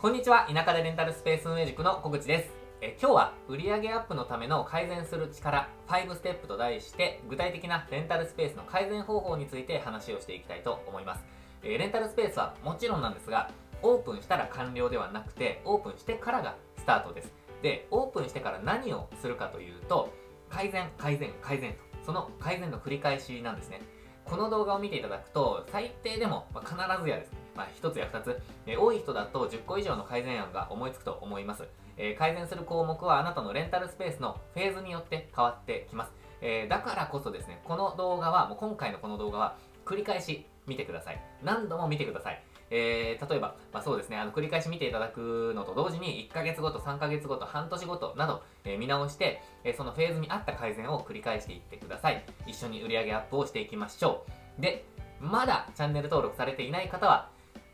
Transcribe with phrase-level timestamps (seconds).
[0.00, 0.46] こんにちは。
[0.48, 2.50] 田舎でレンタルスペース運営塾の小口です。
[2.80, 11.24] え今日は売上アップのための改善する力5ステップと題して具体的なレンタルスペースの改善方法について話をしていきたいと思います。
[11.64, 13.50] えレンタルスペースはもちろんなんですが
[13.82, 17.34] オープンしたら完了ではなくてオープンしてからがスタートです。
[17.60, 20.14] でオープンしてから何をするかというと
[20.48, 23.80] 改善改善改善とその改善の繰り返しなんですね。
[24.24, 31.64] この動画を見ていただくと最低でもま必ずやですねまあ、1つや2つ、えー、多い人だと10個以上の改善案が思いつくと思います、
[31.96, 41.20] え、改善する項目はあなたのレンタルスペースのフェーズによって変わってきます、え、だからこそですねこの動画はもう今回のこの動画は繰り返し見てください。
[41.42, 42.42] 何度も見てください。
[42.70, 52.22] えー、例えば、まあ、そうですね、あの繰り返し見ていただくのと同時に、1ヶ月ごと、3ヶ月ごと、半年ごとなど、えー、見直して、えー、そのフェーズに合った改善を繰り返していってください。
[52.46, 54.26] 一緒に売上アップをしていきましょ
[54.58, 54.60] う。
[54.60, 54.84] で、
[55.20, 57.30] まだチャンネル登録されていない方は、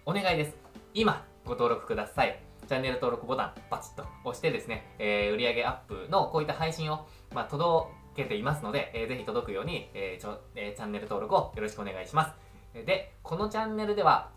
[0.07, 0.55] お願いです。
[0.93, 2.39] 今、ご登録ください。
[2.69, 12.35] チャンネル登録ボタン、パチッと押してですね、えー、売上アップのこういった配信を、まあ、届けていますので、えー、ぜひ届くように、えーちょえー、チャンネル登録をよろしくお願いしま
[12.75, 12.85] す。
[12.85, 14.29] で、このチャンネルでは、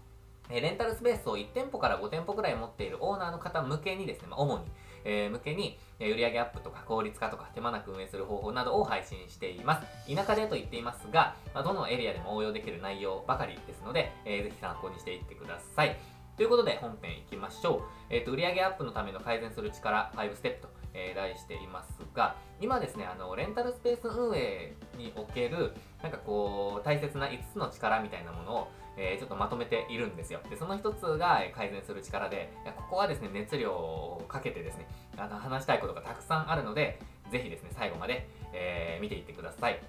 [0.49, 4.63] えレンタルスペースを1店舗から5店舗くらい持っているオーナーの方向けにですね、まあ、主に、
[5.05, 10.13] えー、向けに、え売上アップとか効率化とか手間なく運営する方法などを配信しています。
[10.15, 15.97] 田舎でと言っていますが、まあ、どのエリアでも応用できる内容ばかりですので、えー、ぜひ参考にしていってください。
[16.37, 17.81] ということで本編いきましょう。
[18.11, 25.73] えっ、ー、と、売上アップのための改善する力5ステップと、えー、題していますが、今ですね、あの、レンタルスペース運営における、
[26.03, 28.67] なんかこう、大切な5つの力みたいなものを、
[28.97, 30.39] えー、ちょっとまとめているんですよ。
[30.49, 36.99] で、その一つが改善する力で、ここはですね、熱量をかけてですね、あの話したいことがたくさんあるので、
[37.31, 39.79] ぜひですね、最後まで、えー、見ていってください。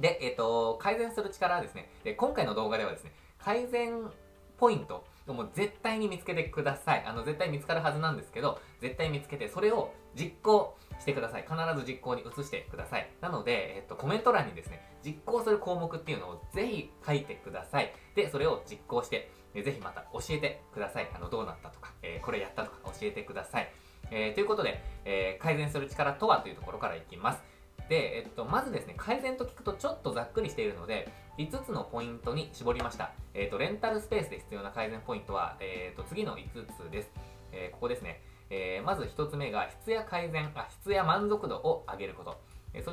[0.00, 4.10] で、えっ、ー、と、改善する力はですね、で、今回の動画ではですね、改善
[4.58, 7.04] ポイントもう絶対に見つけてください。
[7.06, 11.42] あの、絶対見つかるはずなんですけど、絶対見つけて、それを実行してください。
[11.42, 13.08] 必ず実行に移してください。
[13.20, 17.92] なので、えっと、コメント欄にですね、実行する項目っていうのをぜひ書いてください。
[18.14, 21.08] で、それを実行して、ぜひまた教えてください。
[21.14, 23.72] あの、どうなったとか、えー、これやったとか教えてください。
[24.10, 27.42] えー、ということで、えー、改善する力とはというところからいきます。
[27.88, 31.08] で、えっと、まずですね、改善と聞くとちょっとざっくりしているので、
[31.38, 33.12] 5つのポイントに絞りました。
[33.34, 37.10] えっと、レンタルスペースで必要な改善ポイントは、えっと、次の5つです。
[37.54, 38.20] えここですね。
[38.50, 42.40] えまず1つ目が質や改善、あ、質や満足度を上げること。
[42.72, 42.92] えそ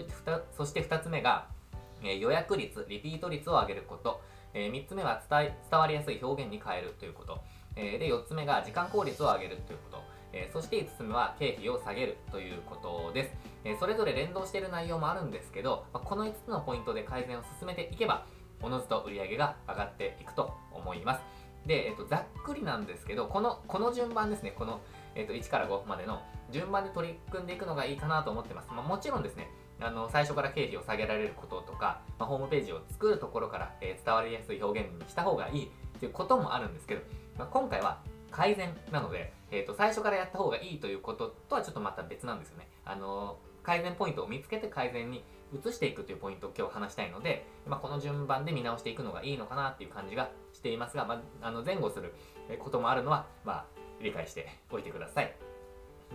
[0.55, 1.47] そして2つ目が、
[2.03, 4.21] え予約率、リピート率を上げること。
[4.53, 7.41] え3つ目は伝え伝わりやすい表現に変えるということ。
[7.75, 10.10] えで、4つ目が時間効率を上げるということ。
[10.33, 13.31] えそして5つ目は経費を下げるということです。
[13.63, 18.25] えそれぞれ連動している内容もあるんですけど、まあこの5つのポイントで改善を進めていけば、
[18.61, 21.21] おのずと売り上げが上がっていくと思います。
[21.65, 24.81] で、えっと、ざっくりなんですけど、この、この順番ですね、この、
[25.15, 26.21] えっと、1から5までの
[26.51, 28.69] 順番で取り組んでいくのがいいかなと思ってます。
[28.71, 29.49] まあ、もちろんですね、
[29.79, 37.01] あの、最初から経費を下げられることとか、まあ、ホームページを作るところから、えー、伝わりやすい表現にした方がいいっていうこともあるんですけど、
[37.37, 37.99] まあ、今回は
[38.31, 42.67] 改善なので、え、ー、と、最初からやった方がいいということとはちょっとまた別なんですよね。
[42.85, 52.13] あの、改善ポイントを見つけて改善に移していくというポイントを今日話したいので、まあ、この順番で見直していくのがいいのかなっていう感じがしていますが、まあ、あの前後する
[52.59, 53.65] こともあるのは、まあ、
[54.01, 55.35] 理解しておいてください。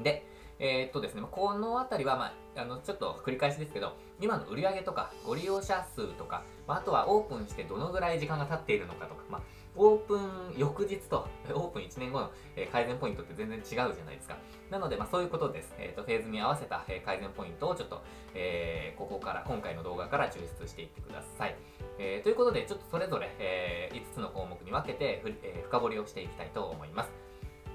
[0.03, 0.26] で、
[0.59, 9.43] えー、っとですね、このあたりは、まあ、あの、ちょっと繰り返しですけど、今の売り上げとか、ご利用者数とか、まあ、とはオープンしてどのぐらい時間が経っているのかとか、ま、
[9.76, 12.31] オープン翌日と、オープン1年後の
[12.72, 14.37] 改善ポイントって全然違うじゃないですか。
[14.70, 15.75] なので、まあそういうことです。
[15.78, 18.03] えっ、ー、と、フェーズに合わせた改善ポイントをちょっと、
[18.34, 21.56] えー、ここから、今回の動画から抽出していってください。
[21.98, 27.10] えー、ということで、ちょっとそれぞれ、えー、5つの項目に分けて、えー、深掘りをしていきたいと思います。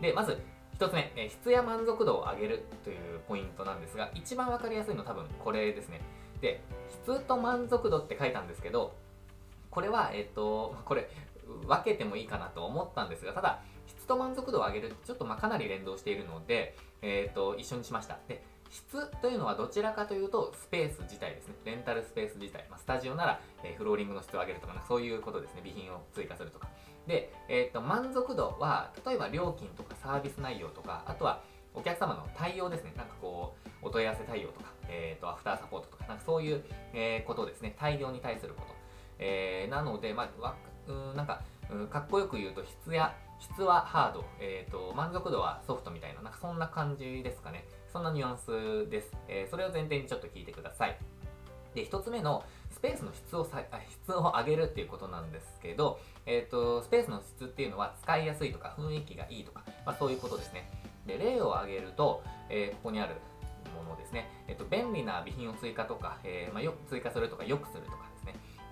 [0.02, 0.42] で、まず、
[0.80, 6.02] 1つ目、え質や満足度を上げるというポイントなんですが、一番わかりやすいの多分これですね。
[6.42, 8.96] で、質と満足度って書いたんですけど、
[9.70, 11.08] これは、えっ、と、これ、
[11.68, 18.20] 分けてもいいかなと思ったんですが、ただ、質と満足度を上げるちょっとまかなり連動しているので、え、ー、と、一緒にしました。
[18.28, 21.56] で、質というのはどちらかというと、スペース自体ですね。
[21.66, 22.66] レンタルスペース自体。
[22.70, 25.62] まあ、スタジオなら、え、フローリングの質を上げるとかな、そういうことですね。
[25.62, 26.70] 備品を追加するとか。
[27.06, 31.42] で、えっ、ー、と、満足度は、例えば料金とかサービス内容とか、あとは、
[31.74, 32.94] お客様の対応ですね。
[32.96, 36.64] なんかこう、お問い合わせ対応とか、えっ、ー、と、アフターサポートとか、なんかそういう、
[36.94, 37.76] えー、ことですね。
[37.80, 38.68] 大量に対すること。
[39.20, 40.56] えー、なので、まあ、
[40.88, 47.66] うん、なんか、うん、かっこよく言うと質や、質はハード、え、ー、と、満足度はソフトみたいな、なんかそんな感じですかね。
[47.92, 49.12] そんなニュアンスです。
[49.28, 50.98] えー、それを前提にちょっと聞いてください。
[51.74, 60.70] で、1つ目のスペースの質をさ質を上げるっていうことなんですけど、え、ー、と、スペースの質っていうのは使いやすいとか雰囲気がいいとか、まあ、そういうことですね。
[61.06, 63.16] で、例を挙げると、えー、ここにある
[63.76, 68.11] ものですね、えっ、ー、と、便利な備品を追加とか、えーまあ、よ追加するとか、良くするとか。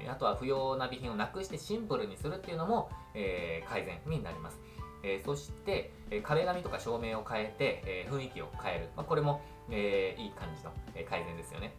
[0.07, 4.59] あとは不要な備品をなくしてシンプルにするっていうのも、えー、改善になります。
[5.03, 8.89] えー、そして、えー、壁紙とか照明を変えて、えー、雰囲気を変える。
[8.95, 11.73] まあ、これも、え、いい感じの、え、改善ですよね。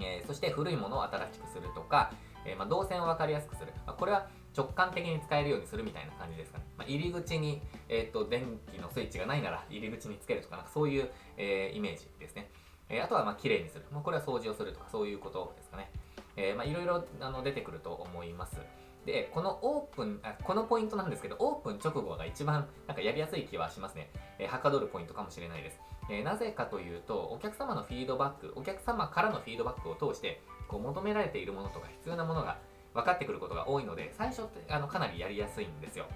[0.00, 2.12] え、そして古いものを新しくするとか、
[2.44, 3.72] えまあ、動線を分かりやすくする。
[3.86, 6.64] まあ、これは直感的に使えるようにするみたいな感じですかね。
[6.76, 12.50] まあ、入り口に、えーと、電気のスイッチがないなら入り口につけるとか、なんかそういう、え、イメージですね。
[12.88, 13.84] え、あとは、まあ、綺麗にする。
[13.92, 15.90] まあ、これは掃除をするとか、そういうことですかね。
[16.38, 18.56] えー、まあ、いろいろあの出てくると思います。
[19.04, 24.10] で、このオープンあ、このポイントなんですけど、オープン直後が一番なんかやりやすい気はしますね。
[24.38, 25.80] えー、はかどるポイントかもしれないです。
[26.08, 32.58] えー、なぜかというと、お客様のフィードバック、お客様からのフィードバックを通して、こう求められているものとか必要なものが
[32.94, 36.06] 分かってくることが多いので、最初ってあのかなりやりやすいんですよ。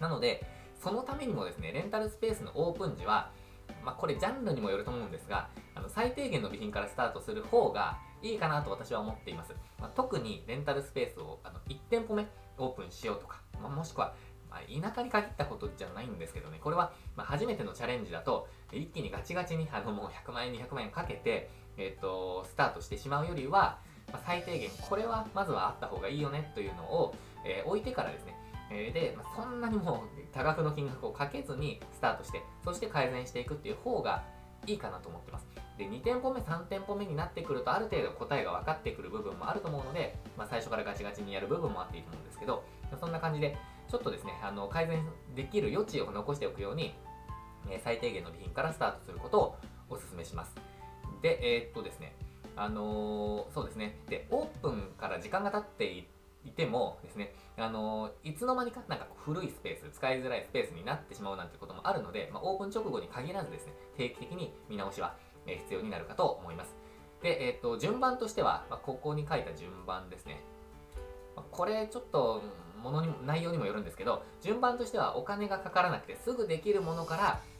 [0.00, 0.42] なので、
[0.80, 3.30] そのためにもですね、レンタルスペースのオープン時は、
[3.84, 9.54] まあ、これジャンルにもよると思うんですが、あの最低限の備品からスタートする方がいいかなと私は思っています。
[9.78, 12.26] まあ、特にレンタルスペースをあの1店舗目
[12.58, 14.14] オープンしようとか、まあ、もしくは、
[14.50, 23.78] ま、田舎に限ったことじゃないんですけどね、これは、ま初めてのチャレンジだと、一気にガチガチにあのもう100万円、200万円かけて、えっ、と、スタートしてしまうよりは、
[24.12, 27.14] ま最低限、これはまずはあった方がいいよねというのを、
[27.44, 28.36] えー、置いてからですね、
[28.70, 34.22] えー、で、ま、そんなにもう多額の金額をかけずにスタートして、そして改善していくっていう方が
[34.66, 35.46] いいかなと思ってます。
[35.78, 42.64] で、2店舗目、3店舗目になってくると、ある程度答えが分かってくる部分もあると思うので、まあ、最初からガチガチにやる部分もあっていいと思うんですけど、
[43.00, 43.56] そんな感じで、
[43.88, 46.94] ちょっとですね、あの改善できる余地を残しておくように、
[47.70, 49.56] え、最低限の備品からスタートすることを
[49.90, 50.54] お勧めします。
[51.22, 52.14] で、えー、っとですね、
[52.56, 53.98] あのー、そうですね。
[54.08, 56.06] で、オープンから時間が経って
[56.44, 65.16] いてもですね、あの、いつの間にかなんか古いスペース、使いづらいスペースになってしまうなんてこともあるので、まあ、オープン直後に限らずですね、定期的に見直しは
[65.46, 66.74] 必要になるかと思います。
[67.22, 70.42] で、えっ、ー、と、順番としては、まあ、ここに書いた順番ですね。
[71.50, 72.42] これちょっと、
[72.82, 77.16] ものに内容にもよるんですけど、順番としてはお金がかからなくてすぐできるものか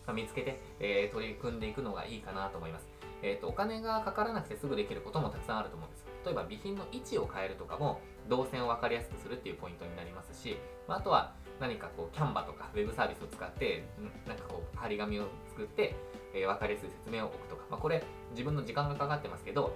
[0.06, 2.88] ら、見つけて、えー、取り組んでいくのがいいかなと思います。
[3.22, 6.06] えっ、ー、と、お金がかからなくてすぐできることもたくさんあると思うんです。
[6.24, 10.56] 例えば備品の位置を変えるとかも、動線を分かりやすくするっていうポイントになりますし、
[10.88, 13.84] まあ、あとは何かこう、キャンバとかウェブサービスを使って、
[14.26, 15.94] なんかこう、張り紙を作って、
[16.34, 19.74] え、分かりやすい説明を置くとか、まあ、これ自分の時間がかかってますけど、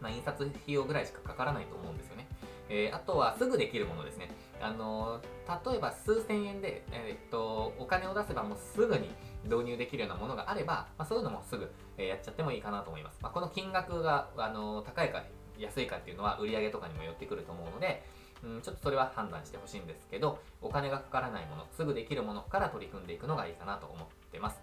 [0.00, 2.28] まあ、印刷費用ぐらいしかかからないと思うんですよね。
[2.68, 4.30] えー、あとはすぐできるものですね。
[4.60, 9.10] あのー、例えば数千円で、えー、っと、お金を出せばもうすぐに
[9.44, 13.18] 導入できるようなものがあれば、まあ、そういうのもすぐ、えやっちゃってもいいかなと思います。
[13.22, 15.22] まあ、この金額が、あの高いか
[15.58, 18.02] 安いかっていうのは売り上げとかにもよってくると思うので、
[18.42, 24.60] うん、ちょっとそれは判断してほしいんですけど、お金がかからないもの、すぐできるものから取り組んでいくのがいいかなと思ってます。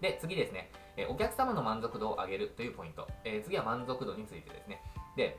[0.00, 3.08] で、次ですね、えお客様の満足度を上げるというポイント。
[3.24, 4.82] え、次は満足度についてですね。
[5.16, 5.38] で、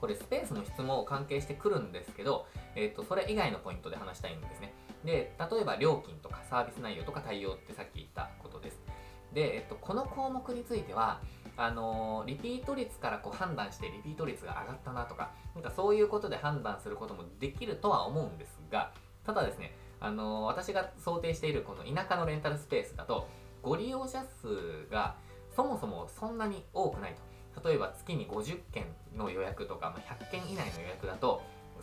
[0.00, 4.74] これスペースの質も関係してくるんですけど、えっ、ー、と、それ以外のポイントで話したいんですね。
[5.04, 8.80] で、例えば料金とかサービス内容とか対応ってさっき言ったことです。
[9.32, 11.20] で、えっ、と、この項目については、
[11.56, 18.92] あのー、リピート率からこう判断してリピート率が上がったなとか、なんかそういうことで判断することもできるとは思うんですが、
[19.24, 23.28] ただですね、あの私が想定しているこの田舎のレンタルスペースだと、
[23.66, 25.16] ご利用者数が
[25.56, 27.16] そもそもそんなに多くない
[27.52, 27.68] と。
[27.68, 28.84] 例えば月に50件
[29.16, 31.42] の予約とか、ま100件以内の予約だと、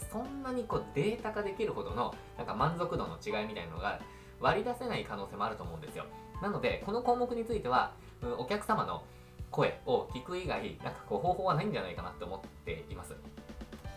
[0.09, 3.99] そんなにこうデータ化できるほどのなんか満足度の違いみたいなのが
[4.39, 6.05] 割り出せない可能性もあると思うんですよ。
[6.41, 7.91] なので、この項目については、
[8.37, 9.03] お客様の
[9.51, 13.13] 声を聞く以外、なんかこう方法はないんじゃないかなって思っています。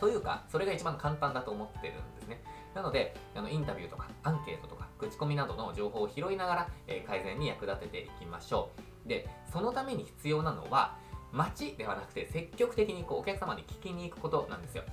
[0.01, 2.43] というか、それが一番簡単だと思ってるんですね。
[2.75, 8.71] なので、あのインタビューとかアンケートとか口コミなどの情報を拾いながら、え、改善に役立てていきましょ
[9.05, 9.09] う。
[9.09, 10.97] で、そのために必要なのは、
[11.33, 14.85] 街ではなくて積極的にこうお客様に聞きに行くことなんですよ。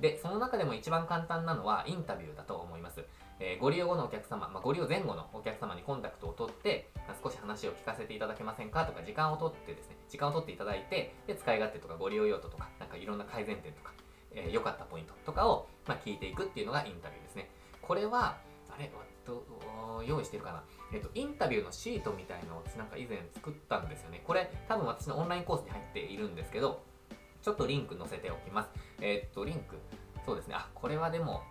[0.00, 3.04] で、その中でも一番簡単なのはインタビューだと思います。
[3.40, 8.86] えー、ご利用後のお客様、まあ、ご利用前後のお客様にコンタクトを取って、まあ、少し話を聞かせていただけませんか？
[8.86, 13.92] とか、時間を取ってですね、時間を取っていただいて、で、使い勝手とかご利用用途とか、なんかいろんな改善点とか、
[14.32, 17.50] えー、良かったポイントとかを、まあ、聞いていくっていうのがインタビューですね。
[17.82, 18.38] これは、
[18.74, 18.90] あれ、
[19.24, 19.44] と
[20.06, 20.64] 用意してるかな。
[20.92, 24.22] えっと、インタビューのシートみたいのをなんか以前作ったんですよね。
[24.26, 26.82] これ、多分私のオンラインコースに入っているんですけど、
[27.42, 28.70] ちょっとリンク載せておきます。
[29.00, 29.76] えっと、リンク、
[30.24, 30.54] そうですね。
[30.56, 31.42] あ、これはでも、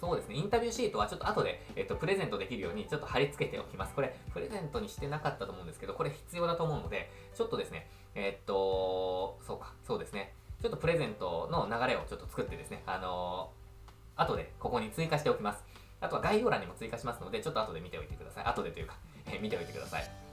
[0.00, 0.34] そうですね。
[0.34, 3.94] インタビューシートはちょっと後で、えっと、プレゼントできるようにちょっと貼り付けておきます。
[3.94, 10.34] これ、プレゼントにしてなかったと思うんですけど、これ必要だと思うので、ちょっとですね、えっと、そうか、そうですね。
[10.60, 15.64] ちょっとプレゼントの流れをちょっと作ってですね、あのー、後でここに追加しておきます。
[16.00, 18.44] あとは概要欄にも追加しますので、ちょっと後で見ておいてください。
[18.44, 20.26] 後でというか、え見ておいてください。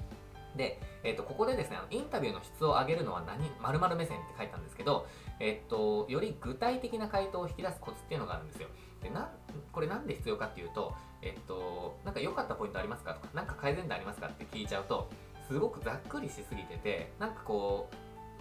[0.56, 5.08] で、えっ、ー、と、ここでですね、あのインタビューの質を上げるのは何、〇〇目線って書いたんですけど、
[5.40, 8.68] えっ、ー、と、より具体的な回答を引き出すコツっていうのがあるんですよ。
[9.02, 9.32] で、な、
[9.72, 15.10] これなんで必要かっていうと、えっ、ー、と、なんか良かったポイントありますかとか、なんか改善点ありますかって聞いちゃうと、
[15.48, 17.96] すごくざっくりしすぎてて、なんかこう、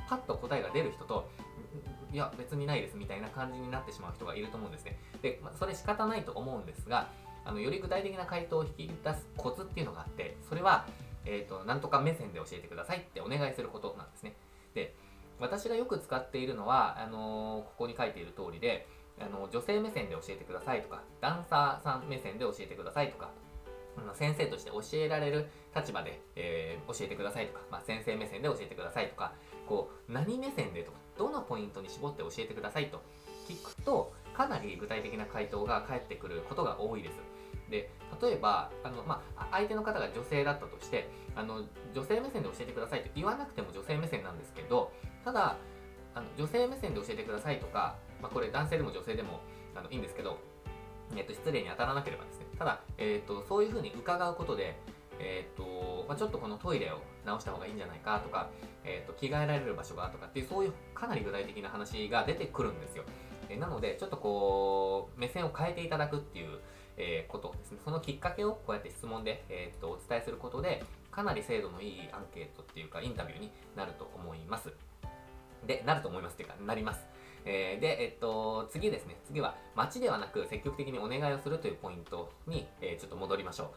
[0.09, 1.29] パッと答えが出る人と、
[2.13, 4.99] いや、別にないですみたいな感じになってしまう人がいると思うんですね。
[5.23, 7.09] で、まあ、それ仕方ないと思うんですが、
[7.45, 10.87] あの、より具体的な回答を引き出すコツっていうのがあって、それは、
[11.25, 14.37] えっ、ー、と、なんとか目線で教えてくださいってお願いすることなんですね。
[14.75, 14.95] で、
[15.41, 18.87] 私がよく使っているのは、あのー、ここに書いている通りで、
[19.21, 23.31] あの女性目線で教えてくださいとか、ダンサーさん目線で教えてくださいとか、
[24.15, 29.35] 先生として教えられる立場で、えー、教えてくださいとか、まあ、先生目線で教えてくださいとか、
[29.67, 33.03] こう、何目線でとか、どのポイントに絞って教えてくださいと
[33.49, 37.17] 聞くと、かなり具体的な回答が返ってくることが多いです。
[37.69, 37.91] で
[38.21, 41.63] 例えばあの、まあ、相手の方が女性だったとしてあの
[41.95, 44.93] 女性目線で教えてくださいと言わなくても女性目線なんですけど
[45.25, 45.57] ただ
[46.15, 49.41] あの女性目線で教えてくださいとか、まあ、これ男性でも女性でも
[49.75, 50.39] あのいいんですけど、
[51.17, 54.77] えっと、失礼に当たらなければですねただ、えっと、そういうふうに伺うことで
[55.23, 58.51] えーとまあ、ちょっとこのトイレを直した方がいいんじゃないかとか、
[58.85, 63.05] えーと、着替えられる場所がとかっていうそういうかなり具体的な話が出てくるんですよ。
[63.49, 66.59] え、なのでちょっとこう目線を変えていただくっていう
[66.97, 67.79] えー、ことですね。
[67.85, 74.73] そのきっかけをこうやって質問で、えー、とお伝えすることで、かなり精度のいいアンケートっていうか、インタビューになると思います。
[75.67, 77.07] で、なると思いますっていうか、なります。
[77.45, 79.17] えー、で、えっと、次ですね。
[79.25, 83.69] 次は、街ではなく積極的にお願いをするというポイントに、えー、ちょっと戻りましょう。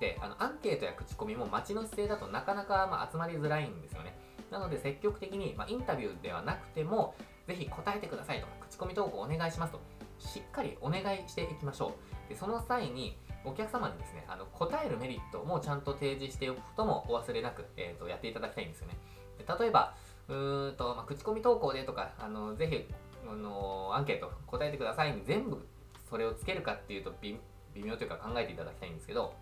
[0.00, 4.16] で、あの、アンケートや口コミも街の姿勢だとなかなか、まあ、集まりづらいんですよね。
[4.50, 7.14] なので、積極的に、まあ、インタビューではなくても、
[7.46, 9.80] ぜひ答えてくださいとか、口コミ投稿お願いしますと、
[10.18, 12.18] しっかりお願いしていきましょう。
[12.28, 18.96] でその際にお客様にですねあの答えるメリットもちゃんと提示しておくこともお忘れなく、えーと、やっていただきたいんですよね
[19.38, 19.94] で例えば
[20.28, 22.94] うーんと、まあ、口コミ投稿でとかあのぜひ
[23.30, 25.66] あのアンケート答えてくださいに全部
[26.08, 27.38] それをつけるかっていうと微
[27.76, 29.34] 妙というか考えていただきたいんですけど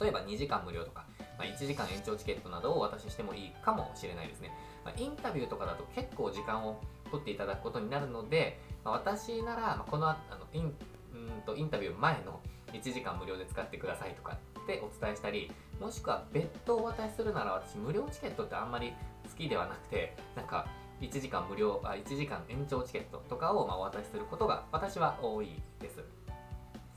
[0.00, 1.04] 例えば2時間無料とか、
[1.38, 4.50] まあ、1時間延長チケットなどをお渡ししてもいいかもしれないですね、
[4.84, 10.74] まあ、インタビューとかだと結構時間を取っていただくことになるので、まあ、私なら、このあのイン
[11.12, 12.40] うんとインタビュー前の
[12.72, 18.92] 1時間無料で使ってくださいとかってお伝えしたりもしくは別途お渡しするなら私無料チケットってあんまり
[19.30, 20.66] 好きではなくてなんか
[21.00, 25.98] 1時間無料あ1時間延長チケットとかをまお渡しすることが私は多いですです。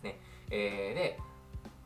[0.03, 1.19] ね、えー、で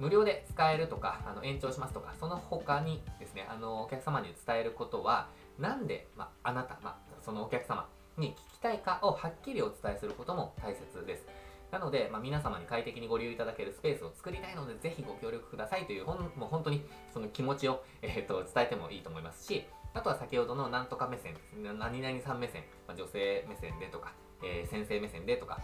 [0.01, 5.27] 無料で使えるとかあの延長しますとかその他にですねあのお客様に伝えることは
[5.60, 11.25] なんで、まあなた、まあ、そのお客様に聞きたいかをはっきりお伝えすることも大切です
[11.72, 21.38] なので、まあ、皆様に快適にご利用いただけるスペースを作りたいので、ぜひご協力くださいという、ほんもう本当にその気持ちを、えー、と伝えてもいいと思いますし、あとは先ほどのなんとか目線、
[21.79, 24.12] 何々さん目線、まあ、女性目線でとか、
[24.43, 25.62] えー、先生目線でとか、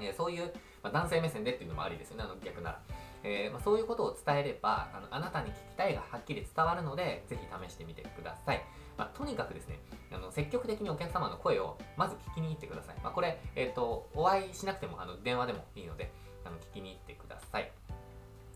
[0.00, 0.50] えー、そういう、
[0.82, 2.80] まあ、男性目線でっていうのもありですよね、あの逆なら。
[3.24, 8.64] えーまあ、そういうことを伝えればあの、あなたに聞きたいがはっきり伝わるので、ぜひ試してみてください。
[8.96, 9.78] まあ、とにかくですね、
[10.12, 12.96] あの積極的にお客様の声をまず聞きに行ってください。
[13.02, 16.10] まあ、これ、え、ー、と、お会いしなくてもあの電話でもいいので、
[16.44, 17.70] あの聞きに行ってください。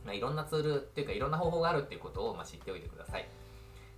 [0.05, 3.29] ま、いろんなツールっていうか、いろんな方法があるっていうことを、ま、知っておいてください。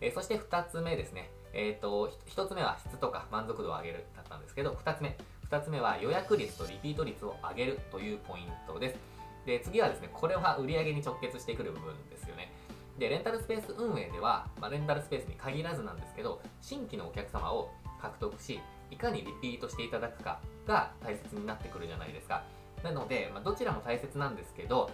[0.01, 1.31] えー、そして2つ目ですね。
[1.53, 5.17] えっ、ー、と、1つ目は質とか満足度を上げるだったんですけど、2つ目。
[5.51, 9.14] 2つ目は予約率とリピート率を上げるというポイントです。
[9.47, 12.53] で、次はですね、これは売上に直結してくる部分ですよね。
[12.99, 17.71] で、レンタルスペース運営では、まあ、レンタルスペースに限らずなんですけど、新規のお客様を
[18.01, 18.61] 獲得し、
[18.91, 22.45] いかにリピートしていただくかが大切になってくるじゃないですか。
[22.83, 24.91] なので、まあ、どちらも大切なんですけど、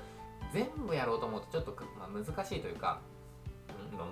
[0.53, 3.01] 全部やろうと思うとちょっと、まあ、難しいというか、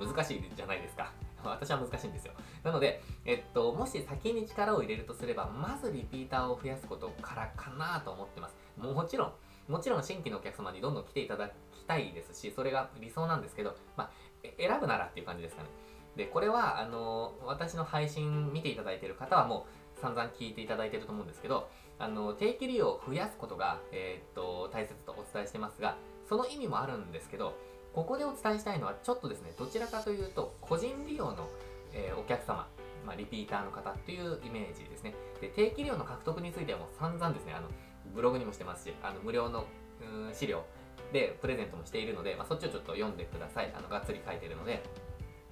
[0.00, 1.12] うん、難しいじゃないですか。
[1.44, 2.32] 私は難しいんですよ。
[2.64, 8.56] なので、えっと、もし先に力を入れるとすれば、まずリピーターを増やすことからかなと思ってます。
[8.76, 9.32] もちろん、
[9.68, 11.52] もちろん新規のお客様にどんどん来ていただき
[11.86, 14.10] たいですし、それが理想なんですけど、まあ、
[14.58, 15.68] 選ぶならっていう感じですかね。
[16.16, 25.96] で、これは、あの、私の配信見ていただいている方はもう散々聞いていただいていると思うんですけど、あの、定期利用を増やすことが、えー、っと、大切とお伝えしてますが、
[26.28, 27.54] その意味もあるんですけど、
[27.92, 31.48] ここでお伝えしたいのは、ちょっとですね、どちらかというと、個人利用の、
[31.92, 32.68] えー、お客様、
[33.04, 35.14] まあ、リピーターの方っていうイメージですね。
[35.40, 37.68] で、定期利用の獲得についてはもう散々ですね、あの、
[38.14, 39.66] ブログにもしてますし、あの無料の
[40.32, 40.64] 資料
[41.12, 43.72] でプレゼントもしているので、まあ、そっちをちょっと読んでください。
[43.76, 44.82] あのがっつり書いてるので、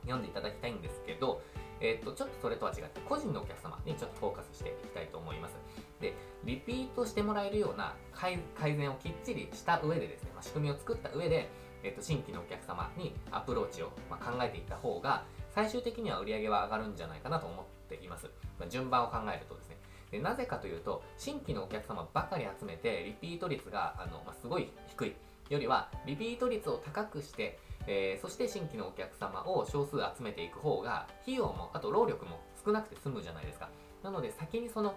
[0.03, 1.43] 読んでいただきたいんですけど、
[1.81, 5.57] えっ、と、ちょっとそれとは違って、個人のお客様にちょっとフォーカスしていきたいと思います。
[6.01, 11.51] で、リピートしてもらえるような改善をきっちりした上でですね、まあ、仕組みを作った上で、
[11.83, 18.31] えっ、と、新規のお客様にアプローチを、ま考えていった方が、最終的には売り上げは上がるんじゃないかなと思っています。
[18.59, 19.76] まあ、順番を考えるとですね。
[20.17, 25.15] でなぜかというと、新規のお客様ばかり集めて、リピート率が、あの、まあ、すごい低い
[25.51, 33.69] よりは、リピート率を高くして、えー、そして新規のお客様を少数集めていく方が、費用も、あと労力も少なくて済むじゃないですか。
[34.03, 34.97] なので、先にその、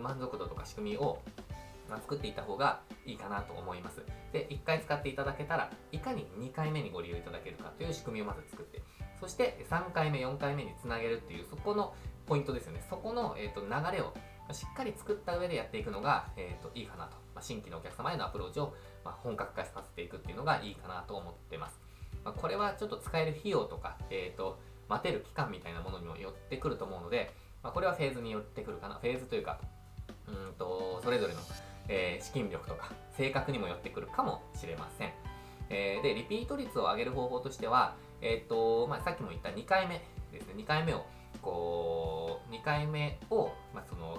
[0.00, 1.20] 満足度とか仕組みを
[1.88, 4.02] ま、作っていった方がいいかなと思います。
[4.32, 8.82] で、1回使っていただけたら、いかに2回目にご利用いただけるかという仕組みをまず作って、
[9.20, 11.94] そして3回目、4回目につなげるっていう、そこの
[12.26, 12.84] ポイントですよね。
[12.88, 14.12] そこの、えーと、流れを
[14.54, 17.16] しっかり作った上でやっていくのが、えーと、いいかなと。
[17.34, 18.74] まあ、新規のお客様へのアプローチを、
[19.04, 21.80] まあ、本格化させていくっていうのがいいかなと思ってます。
[22.24, 28.96] まあ、これはちょっと使える費用とか、えーと、待てる期間みたいなものにもよってくると思うので、ま、これはフェーズによってくるかな。
[28.96, 29.60] フェーズというか、
[30.26, 31.40] うんと、それぞれの
[31.88, 35.12] えー、資金力とか性格にもよってくるかもしれません。
[35.70, 40.02] え、で、リピート率を上げる方法としては、えっ、ー、と、まあ、さっきも言った2回目
[40.32, 40.54] ですね。
[40.56, 41.04] 2回目を、
[41.42, 44.18] こう、2回目を、まあ、その、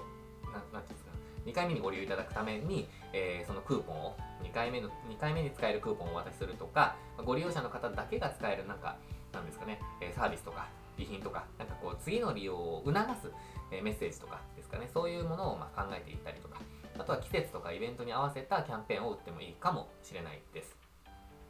[0.51, 1.11] ななんていうんですか、
[1.45, 8.97] 2回目にご利用いただくために、えー、そのクーポンを、2回目の、2回目に使えるクーポンをお渡しするとか、ご利用者の方だけが使える、なんか、
[9.31, 9.79] なんですかね、
[10.15, 13.31] サービスとか、備品とか、なんかこう、次の利用を促す
[13.71, 16.59] メッセージとかですかね、そういうものをま考えていったりとか、
[16.97, 20.75] あとは季節とかイベントに合わせたキャンペーンを打ってもいいかもしれないです。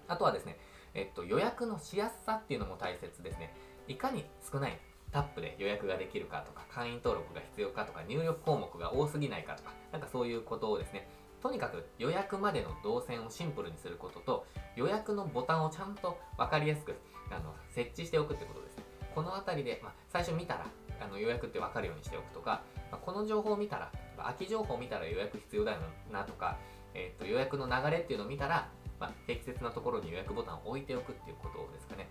[0.07, 0.57] あとはですね、
[0.93, 3.53] えっと、予約のしやすさっていうのも大切ですね。
[3.87, 4.79] いかに少ない
[5.11, 11.07] タップで予約ができるかとか、会員登録が必要かとか、入力項目が多すぎないかとか、なんかそういうことをですね、
[11.41, 16.95] とにかく予約までの動線をシンプルにすることと、予約のボタンをちゃんと分かりやすく
[17.31, 18.83] あの設置しておくってことですね。
[19.15, 20.65] この辺りで、まあ、最初見たら
[21.01, 22.61] あの予約って分かるようにしておくとか、
[22.91, 25.79] まあ、この情報を見たら空き情報を見たら予約必要だよ
[26.11, 26.57] なとか、
[26.93, 32.09] えー、と予約の流れっていうのを見たら、まあ、適切なところに予約ボタンを置いておくっていうことですかね。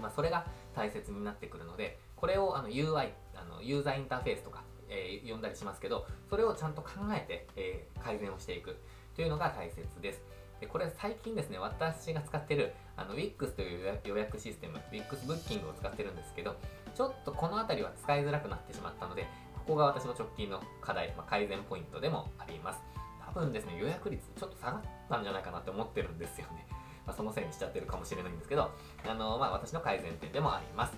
[0.00, 8.76] まあ、それが大切になってくるので、これをあの UI、あのユーザーインターフェースとか、えー、呼んだりしますけど、それをちゃんと考えて、えー、改善をしていく
[9.14, 10.22] というのが大切です。
[10.60, 16.56] でこれ最近ですね、私が使ってるあの Wix という予約システム、Wix ブッキングを使ってるんですけど、
[16.94, 19.26] ちょっとこの辺りは使いづらくなってしまったので、
[19.66, 22.80] ここが私の直近の課題、まあ、改善ポイントでもあります。
[23.24, 26.66] 多分ですね、予約率ちょっと下がったんじゃないかなって思ってるんですよね。
[27.06, 28.70] まあ、そのせいにしちゃってるかもしれないんですけど、
[29.06, 30.96] あのまあ、私の改善点でもあります。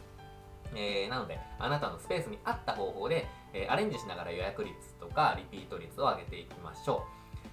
[0.76, 7.00] えー、なので、あなたのスペースに合った方法で、えー、アレンジしながら予約率とかリピート率を上げていきましょう。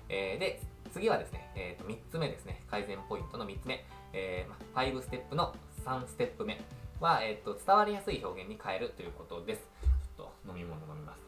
[0.10, 5.56] えー、で、次はですね、えー、と3つ目ですね、改善ポイントの3つ目、えーま、5ステップの
[5.86, 6.62] 3ステップ目。
[7.00, 9.68] は、えーと伝わりやすい表現に変えるということです。
[9.82, 11.20] ちょっと飲み物飲みます。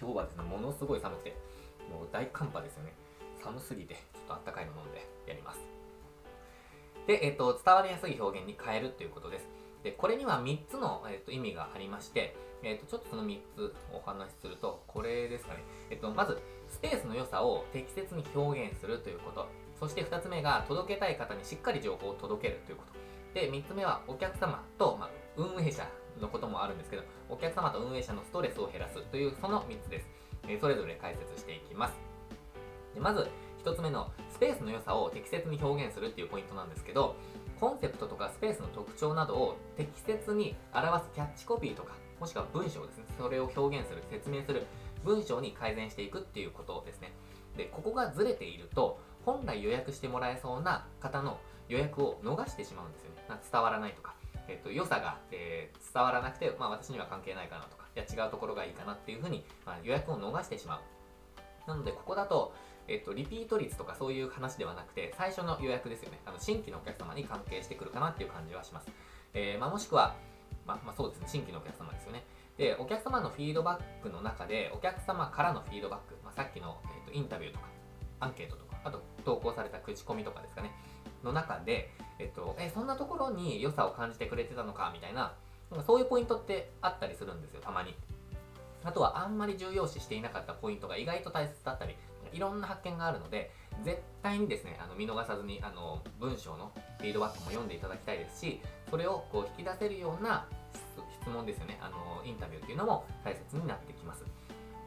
[0.00, 1.36] 今日はですねものすごい寒くて
[1.92, 2.94] もう大寒波ですよね。
[3.42, 5.79] 寒すぎてちょっとあったかいの飲んでやります。
[7.06, 9.48] で、えっ、と、伝わりやすい表現に変えるということです。
[9.82, 15.60] で、これには3つの、えーと、意味がありまして、えっ、と、ちょっとその3つお話しすると、これですかね。
[15.90, 19.46] えっ、と、まず、スペースの良さを適切に表現するということ。
[19.78, 22.92] そして2つ目が、届けたい方にしっかり情報を届けるということ。
[23.34, 25.88] で、3つ目は、お客様と、まあ、運営者
[26.20, 30.06] のこともあるんですけど、お客様と運営者のストレスを減らすという、その3つです。
[30.48, 31.94] え、それぞれ解説していきます。
[32.94, 33.28] でまず、
[33.64, 37.16] 1つ目のスペースの良さを適切に表現するっていうポイントなんですけど、
[37.60, 44.66] コンセプトとかスペースの特徴などを適切に表すキャッチコピーとか、もしくは文章ですね、それを表現する、説明する
[45.04, 47.12] 文章に改善していくっていうことですね。
[47.56, 53.40] で、ここがずれていると、本来予約してもらえそうな方の予約を逃してしまうんですよね。
[53.52, 54.14] 伝わらないとか。
[54.48, 61.68] えっ、と、良さが、えー、伝わらなくて、まあ私には関係ないかなとか、いや違うところがいいかなっていうふうに、まあ、予約を逃してしまう。
[61.68, 62.52] なので、ここだと、
[62.88, 66.20] えっと、リピート率とかそういう話ではなくて、最初の予約ですよね。
[66.26, 68.88] あの新規のお客様に関係してくるかなっていう感じはします。
[69.34, 70.16] えー、まあ、もしくは、
[70.66, 72.24] まあ、まあ、そうですね、新規のお客様ですよね。
[72.56, 77.66] で、お客様のフィードバックの中で、お客様からのフィードバック、まあ、さっきの、えーと、インタビューとか、
[78.20, 80.72] アンケートとか、あと投稿された口コミとかですかね。
[81.24, 85.34] の中で、えっと、え、そんなところに良さを感じてくれてたのかみたいな、
[85.86, 87.94] そういうポイントってあったりするんですよ、たまに。
[88.82, 91.96] あとはあんまり重要視していなかったポイントが意外と大切だったり、
[92.32, 93.50] いろんな発見があるので、
[93.84, 100.46] 絶対にですね、あの見逃さずにあの文章のフィードバックも読んでいただきたいですし、それをこう引き出せるような
[101.22, 104.24] 質問ですよね、あのインタビューっていうのも大切になってきます。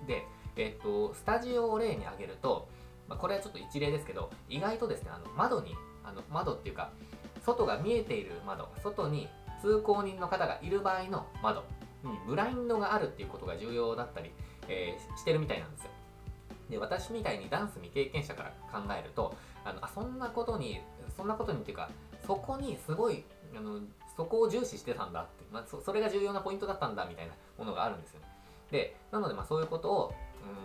[0.07, 0.25] で、
[0.55, 2.67] えっと、スタジオを例に挙げると、
[3.07, 6.91] まあ、これはちょっと一例ですけど、意外とですね、あの窓にあの窓っていうか
[7.45, 9.27] 外が見えている窓外に
[9.61, 11.63] 通行人の方がいる場合の窓
[12.03, 14.31] にブラインドがあるっていうことが重要だったり、
[14.67, 15.91] えー、してるみたいなんですよ。
[16.69, 20.81] で私みたいにダンス未経験者から考えるとあのあそんなことに
[21.15, 21.89] そんなことにっていうか
[22.25, 23.23] そこにすごい
[23.55, 23.79] あの
[24.15, 28.27] そこを重視してたんだって、まあ、それが重要なポイントだったんだみたいなものがあるんですよね。
[28.71, 30.13] でなのでまあそういうことを、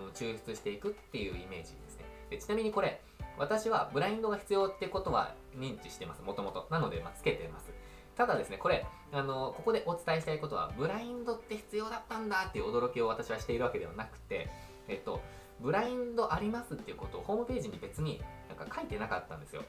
[0.05, 2.05] うん、抽出していくっていうイメージですね。
[2.31, 3.01] でちなみにこれ
[3.39, 6.67] 私はブラインドが必要ってことは認知してます、もともと。
[6.71, 7.71] なので、まあ、つけてます。
[8.17, 14.51] ただですね、これ、あの、ここでお伝えしたいことは、ブラインドって必要だったんだっていう驚きを私はしているわけではなくて、
[14.89, 15.21] えっと、
[15.61, 19.63] ブラインドありますっていうことをホームページに別になんか書いてなかったんですよ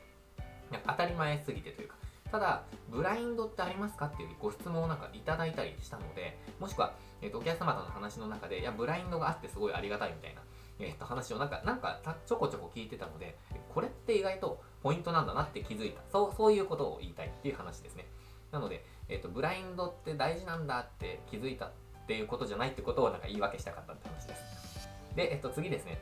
[0.71, 0.91] なんか。
[0.91, 1.95] 当たり前すぎてというか。
[2.31, 10.41] ただ、ブラインドってありますかっていうご質問をなんかいただいたりしたので、もしくは、えっと、お客様との話の中で、いや、ブラインドがあってすごいありがたいみたいな、
[10.79, 13.35] えっと、話をなんか、なんかちょこちょこ聞いてたので、
[13.73, 16.01] これって意外とポイントなんだなって気づいた。
[16.11, 18.05] そう、そういうことを言いたいっていう話ですね。
[18.51, 21.71] なので、えっと、ブラインドって大事なんだって気づいたっ
[22.07, 24.68] ていうことじゃないってことをなんか言い訳したかったって話です。
[25.15, 25.99] で、えっと、次ですね。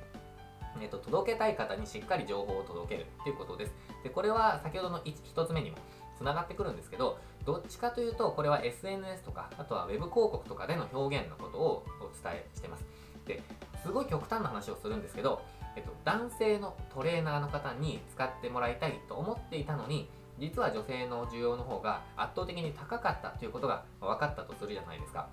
[0.82, 3.74] えっと、届けたい方にしっかり情報を届けるっていうことです。
[4.04, 5.78] で、これは先ほどの 1, 1つ目にも
[6.18, 12.86] つながってくるんですけど、どっちかというと、これは SNS とか、あとは Web 広告とかでの表現のことをお伝えしてます。
[13.26, 13.42] で、
[13.84, 15.42] すごい極端な話をするんですけど、
[15.76, 25.30] えっと、男性のトレーナーの方に使ってもらいたいと思っていたのに、実は女性の需要の方が圧倒的に高かったということが分かったとするじゃないですか。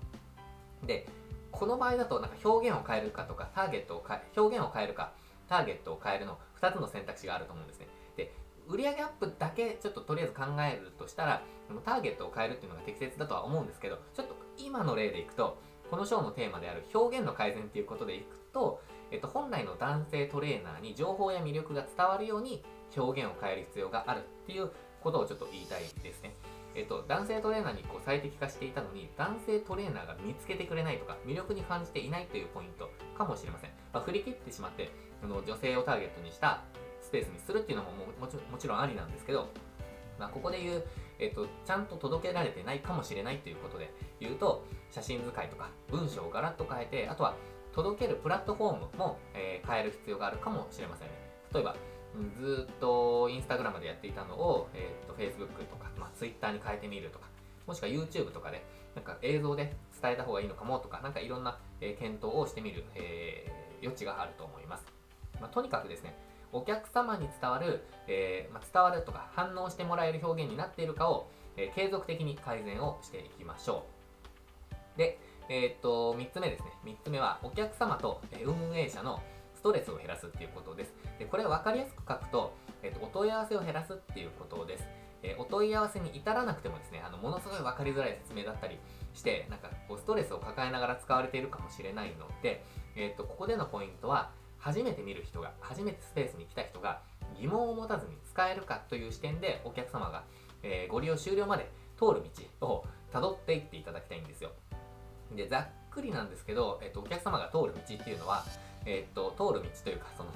[0.85, 1.07] で、
[1.55, 5.13] この場合だとなんか表現を変えるかとか、ターゲットを変え、表現を変えるか、
[5.47, 7.87] ターゲットを変えるの2つの選択肢があると思うんですね。
[8.17, 8.33] で、
[8.67, 11.41] 売上アップだけちょっととりあえず考えるとしたら、
[11.83, 15.57] ターゲットを変えるっていうのが適切だとは思うんですけど、ちょっと今の例でいくと、
[15.89, 22.63] この章のテーマである表現の改善っていうことでいくと、えっと、本来の男性トレーナーに情報や魅力が伝わるように
[22.97, 26.35] 表現を変える必要があるっていうことをちょっと言いたいですね。
[26.75, 33.69] えっと、男性トレーナーにこう最適化していたのに、男性トレーナーが見つけてくれないとか、魅力に感じていないというポイントかもしれません。
[33.93, 34.91] まあ、振り切ってしまって、
[35.23, 36.63] あの女性をターゲットにした
[37.01, 39.49] スペースにするっていうのももちもちろんありなんですけど、
[40.19, 40.83] まあ、ここで言う、
[41.19, 47.35] えっと、ちゃんと届けられてないかもしれないということで言うと、写真使いとか文章をガラッと変えて、あとは
[47.73, 51.13] 届けるプラットフォームも、えー、変える必要があるかもしれませんね。
[51.53, 51.75] 例えば、
[52.39, 57.27] ずっとインスタグラムでやっていたのを、えー、と Facebook とか、Twitter に変えてみるとか、
[57.67, 58.63] もしくは YouTube とかで、
[58.95, 64.85] なんか映像で伝えた方がいいのかもとか、なんかいろんな、えー、検討をしてみる、えー、余地があると思います。
[65.39, 66.15] まあ、とにかくですね、
[66.51, 73.85] お客様に伝わる、えー、まあ、伝わるとか反応してもらえる表現になっているかを、え継続的に改善をしていきましょ
[74.95, 74.97] う。
[74.97, 76.71] で、えっと、3つ目ですね。
[76.83, 79.21] 3つ目は、お客様と運営者の
[79.55, 80.93] ストレスを減らすっていうことです。
[81.17, 85.04] でこれを分かりやすく書くと、えっと、お問い合わせを減らすっていうことです。
[85.25, 88.77] えお問い合わせに至らなくてもですね、あのものすごい分かりづらい説明だったり
[89.13, 92.63] して、なんかこうストレスを抱えながら使われているかもしれないので、
[92.95, 97.01] えっと、ここでのポイントは、初めて見る人が、初めてスペースに来た人が
[97.39, 100.23] 疑問を持たずに使えるかという視点でお客様が、
[100.63, 102.23] えー、ご利用終了まで通る
[102.59, 104.51] 道を辿っていっていただきたいんですよ。
[105.35, 108.43] で、ざっくりなんですけど、えっと、お客様が通る道っていうのは、
[108.85, 110.31] えっと、通る道というか、その、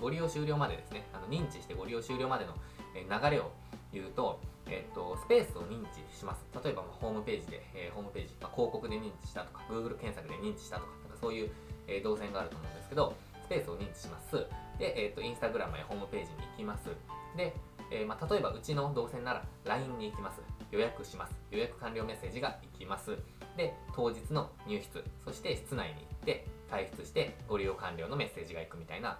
[0.00, 2.54] ご利用終了までですね、あの認知してご利用終了までの
[2.94, 3.50] 流れを
[3.92, 6.44] 言うと、えっと、スペースを認知します。
[6.64, 11.50] 例えば、ま、ホームページで、えー、ホームページ、まあ、広告で認知したとか、Google 検索で認知したとか、なんかそういう、
[11.86, 14.46] えー、動線があると思うんですけど、スペースを認知します。
[14.78, 16.88] で、えっと、インスタグラムやホームページに行きます。
[17.36, 17.54] で、
[17.90, 20.40] えー、まあ、例えばうちの動線なら LINE に行きます。
[20.70, 21.34] 予約します。
[21.50, 23.18] 予約完了メッセージが行きます。
[23.56, 29.18] で、当日の入室、そして室内に行って退出してご利用完了のメッセージが行くみたいな、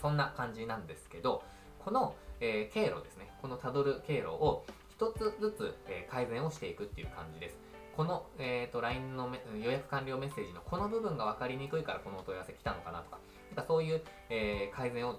[0.00, 1.44] そんな感じなんですけど、
[1.78, 7.56] この、えー、経路ですね、このたどる経路を一つずつ、えー、改善をしていくっていう感じです。
[7.96, 9.30] この、えーと、LINE の
[9.62, 15.18] 予約完了メッセージのこの部分が分かりにくいからこのお問い合わせ来たのかなとか、なんかそういう、えー、改善を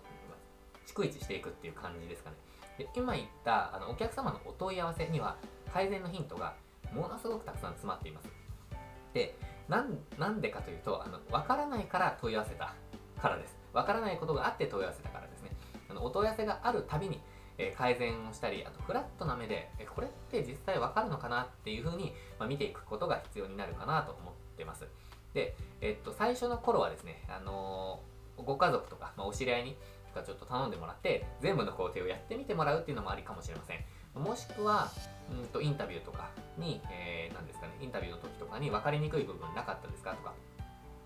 [0.85, 2.35] 逐一していくっていう感じですかね。
[2.77, 5.37] で今言ったあのお客様のお問い合わせには
[5.73, 6.53] 改善のヒントが
[6.93, 8.29] ものすごくたくさん詰まっています。
[9.13, 9.35] で、
[9.67, 12.75] なんでかというと、あの分からないから問い合わせた
[13.19, 13.57] からです。
[13.73, 15.34] 分からないことがあって問い合わせたからです。
[15.95, 17.21] あのお問い合わせがあるたびに、
[17.57, 24.85] え、改善をしたり、あとフラットな目で、えこれって実際分かるのかなっていうふうに、まあ、見ていくことが必要になるかなと思ってます。
[25.33, 29.77] で、えっと、最初の頃はですね、あのー、ご家族とか、まあ、お知り合いに
[30.15, 33.83] かちょっと頼んでもらって、全部の工程をやってみてもらうっていうのもありかもしれません。
[34.15, 34.89] もしくは、
[35.29, 40.33] うんとインタビューとかに、えー、何ですかね、インタビューの時とかに分かりにくい部分なかったですかとか、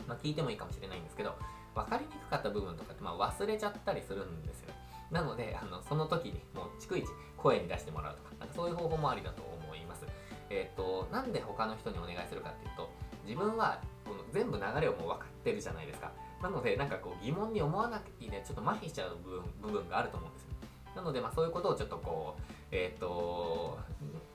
[0.07, 1.35] まあ、聞いてもいいかもしれないんですけど、
[1.75, 4.78] 分かりにくかった部分とかってまあ忘れちゃったりするんですよね。
[5.11, 7.05] なので、あのその時にもう逐一
[7.37, 10.05] 声に出してもらうとか、なんかそういう方法もありだと思います。
[10.49, 12.89] えっ、と、なんで他の人にお願いするかっていうと、
[13.25, 16.11] 自分はこの全部流れをもう分かってるじゃないですか。
[16.41, 20.49] なので、なんかこう疑問に思わなきゃね、ちょっと麻痺しちゃう部分部分があると思うんですよ。
[20.95, 22.41] なので、まあそういうことをちょっとこう、
[22.71, 23.77] えっ、と、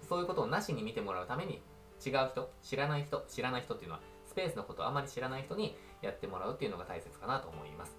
[0.08, 1.62] そういうことをなしに見てもらうために、
[2.04, 7.96] 違う人、知らない人、知らない人っていうのは、スペースのことをあまり知らない人にやってもらうっていうのが大切かなと思います。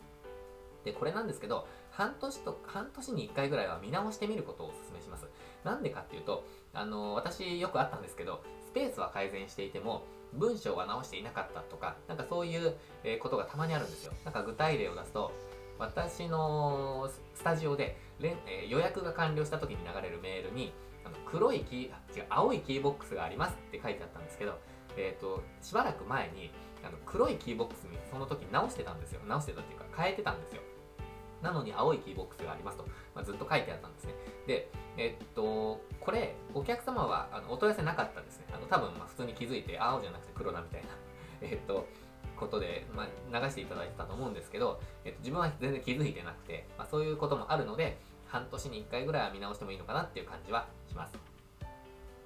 [0.83, 5.27] で、これなんですけど、半年と、半年に1回ぐらいは見直してみることをお勧めします。
[5.63, 10.03] なんでかっていうと、あの、私よくあったんですけど、スペースは改善していても、
[10.33, 12.75] 文章は直していなかったとか、なんかそういう
[13.21, 14.11] ことがたまにあるんですよ。
[14.25, 15.31] なんか具体例を出すと、
[15.79, 20.73] 私のスタジオでえ予約が完了した時に流れるメールに、
[21.05, 24.59] あの黒いキー、違う、青いキーボックスがありますって書いてあったんですけど、
[24.97, 26.51] えっ、ー、と、しばらく前に、
[26.83, 29.21] あの黒いキーボックスにその時直してたんですよ。
[29.25, 30.61] 直してたっていうか変えてたんですよ。
[31.45, 34.13] なのに青いキーボックスがありますと、まあ、ずっと書いてあったんですね。
[34.47, 38.45] で、えっと、これ、お客様はあのお問い合わせなかったんですね。
[38.51, 40.89] あの多分まあ普通に気づいて、青じゃなくて黒だみたいな、
[41.41, 41.87] えっと、
[42.35, 51.17] ことで、まあ、流していただいてたと思うんですけど、えっと、自分は全然気づいてなくて、まあ、そういうこともあるので、半年に1回ぐらいは見直してもいいのかなっていう感じはします。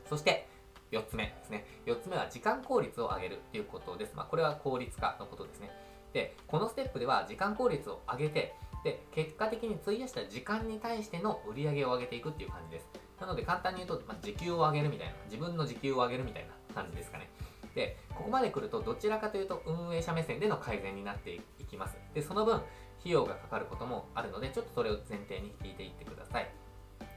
[0.09, 0.47] そして、
[0.91, 1.65] 4つ目ですね。
[1.85, 4.13] 4つ目は時間効率を上げるということです。
[4.15, 5.69] まあ、これは効率化のことですね。
[6.13, 12.87] で、このステップでは時間効率を上げて、で、結果的に費やした時間に対しての売り上げを上げていくっていう感じです。
[13.19, 17.29] なので簡単に言うと、まあ、時給を上げるみたいな、自分の時給を上げるみたいな感じですかね。
[17.75, 21.97] で、ここまで来るとどちらかというと運営者目線での改善になっていきます。
[22.13, 26.49] で、その分、費用がかかることもあるので、ちょっとそれを前提に聞いていってください。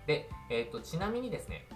[0.06, 1.68] で、えっ、ー、と、ちなみにですね、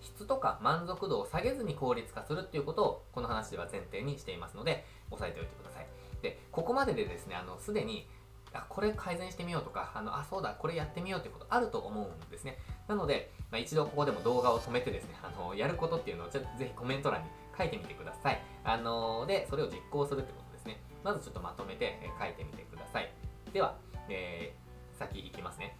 [0.00, 5.86] 質とか満足度を下げずに効率化するっていうことをこの話では前提にしていますので押さえておいてください
[6.22, 8.08] でここまででですねあのすでに
[8.52, 12.58] あこれ改善してみようとかあのあそうだこれやってみようってことあると思うんですね。
[12.88, 18.42] なので、まあ、一度ここでも動画を止めてですねあのやることっていうのをぜひコメント欄に書いてみてください。
[18.64, 20.80] あのでそれを実行するってことですね。
[21.04, 23.10] まずちょっとまとめて、え書いてみてください。
[23.52, 23.76] では、
[24.08, 25.76] えー、先いきますね。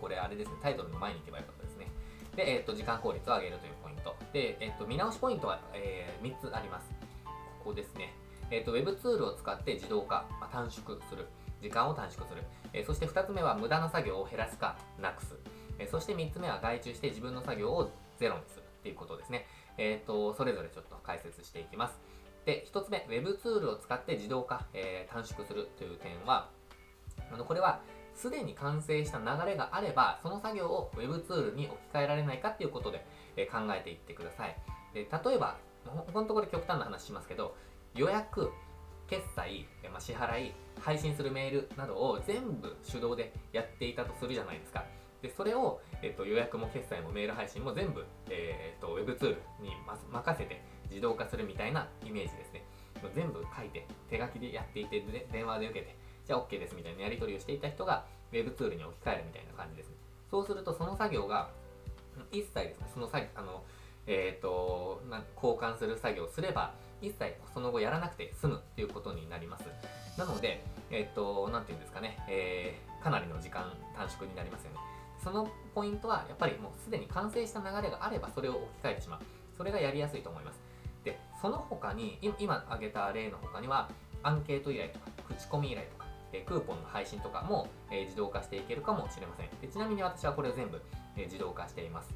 [0.00, 1.88] これあれですねタイトルの前に行けばよかったですね。
[2.36, 4.16] で、えっ、ー、と時間効率を上げるというポイント。
[4.32, 6.90] で、えっ、と見直しポイントは、え、3つあります。
[7.58, 8.12] ここですね。
[8.50, 11.26] えっ、と Web ツールを使って自動化、まあ、短縮する。
[11.60, 15.34] 時間を短縮する、えー、そして2つ目は無駄な作業を減らすかなくす、
[15.78, 19.46] えー、そして3つ目は外注して自分の作業をゼロにするっていうことですね。
[19.78, 21.98] え、ー、と、それぞれちょっと解説していきます。
[22.44, 26.50] で、1つ目、Web ツールを使って自動化、えー、短縮するという点は、
[27.32, 27.80] あのこれは、
[28.14, 33.04] すでに完成した流れがあれば、その作業を Web ツールに置き換えられないかっていうことで、
[33.36, 34.56] え、考えていってください。
[34.92, 35.56] で例えば、
[36.12, 37.56] このところ極端な話しますけど、
[37.94, 38.52] 予約、
[39.08, 44.84] 決済、まあ、支払い、配信するメールなどを全部手動でやっていたとするじゃないですか。
[45.22, 49.70] で、それを、えっと、予約も決済もメール配信も全部、えー、っと、Web ツールに
[50.12, 52.64] 任せて自動化するみたいなイメージですね。
[53.14, 59.96] 全部書いて、手書きでやっていて、で電話で受けて、じゃあ OK ですみたいなやり取りをしていた人が Web ツールに置き換えるみたいな感じですね。
[60.30, 61.50] そうすると、その作業が、
[62.30, 63.62] 一切ですね、その作あの、
[64.06, 65.00] えっ、ー、と
[65.36, 66.74] 交換する作業をすれば、
[67.06, 69.64] 一切その後やらなくて済むっていうことになります。
[70.16, 74.78] なので、えっ、と、なんていうんですかね、えー、かなりの時間短縮になりますよね。
[75.22, 79.20] そのポイントは、やっぱりもうすでに完成した流れがあれば、それを置き換えてしまう。
[79.56, 80.60] それがやりやすいと思います。
[81.04, 83.90] で、その他に、今挙げた例の他には、
[84.22, 89.48] アンケート依頼とか、口コミ依頼とか、えクーポンの配信とかも、え自動化していけるかもしれません。
[89.60, 90.80] でちなみに私はこれを全部、
[91.16, 92.14] え自動化しています。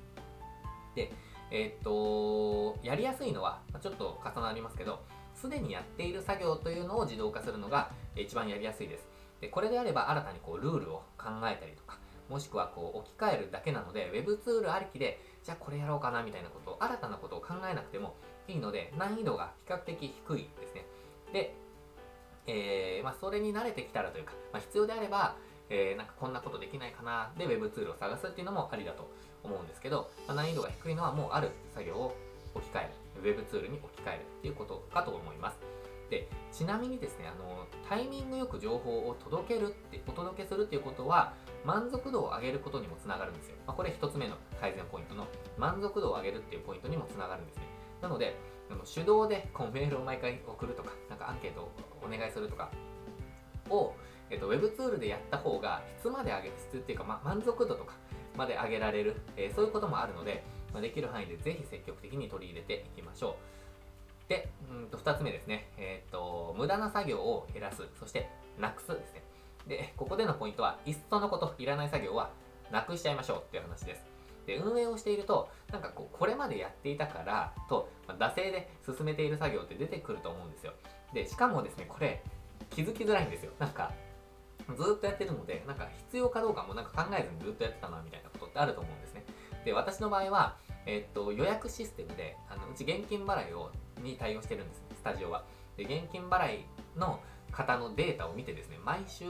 [0.95, 1.13] で、
[1.51, 5.01] え、っと、やりやすいのは、ちょっと重なりますけど、
[5.35, 9.09] すでにやっている作業というのを自動化するのが一番やりやすいです。
[9.41, 18.15] でこれであれば新たにこうルールを考えたりとか、もしくはこう置き換えるだけなので、Web ツールありきで、じゃあこれやろうかなみたいなことを、新たなことを考えなくても
[18.49, 20.85] いいので、難易度が比較的低いですね。
[21.33, 21.55] で、
[22.47, 25.37] えー、まあ、それに慣れてきたらというか、まあ、必要であれば、
[25.71, 29.11] えー、なんかこんなことできないかなで Web ツールを探すっていうのもありだと
[29.43, 32.17] 思うんですけど、まあ、難易度が低いのはもうある作業を
[32.55, 32.91] 置き換える。
[33.23, 35.59] Web ツールに置き換えるっていうことかと思います。
[36.11, 41.35] でちなみにですねあのタイミングよく情報を届けるってお届けするっていうことは
[41.67, 45.27] 満足度を上げることにもつながるんですよ、まあ、これ1つ目の改善ポイントの
[45.59, 47.65] 満足度を上げるっていうポイントにもつながるんですね。
[48.01, 48.37] なので
[48.71, 51.73] あの手動でこうメールを毎回送るとかなんかアンケートを
[52.03, 52.71] お願いするとか
[53.69, 53.93] を
[54.31, 57.95] えっと、Web ツールでやった方が質まで上げる、質っていうか、ま、満足度とか
[58.39, 63.37] まで上げられる、えー、そういうこともあるので、まあ、できる範囲でぜひ積極的に取り入れていきましょ
[64.27, 64.31] う。
[64.31, 69.23] で、うんと2つ目ですね、えっ、と、無駄な作業を減らす、そしてなくすですね。
[69.67, 72.31] で、ここでのポイントは、いっそのこと、いらない作業は
[72.71, 74.19] なくしちゃいましょうっていう話です。
[74.49, 80.73] で運営をしているとなんかこうこれまでやっていたからと、まあ、惰性で進めている作業って出てくると思うんですよ
[81.13, 82.25] でしかもですねこれ
[82.71, 83.93] 気づきづらいんですよなんか
[84.75, 88.28] ずっとやってるのでなんか必要かどうかもなんか考えずにずっとやってたなみたいな
[88.61, 89.25] あると思うんですね。
[89.65, 93.71] で私の場合は、えっと予約システムであのうち現金払いを
[94.03, 94.83] に対応してるんです。
[94.97, 95.45] スタジオは。
[95.77, 96.65] で現金払い
[96.97, 97.21] の
[97.53, 99.25] 方のデータを見てですね毎週、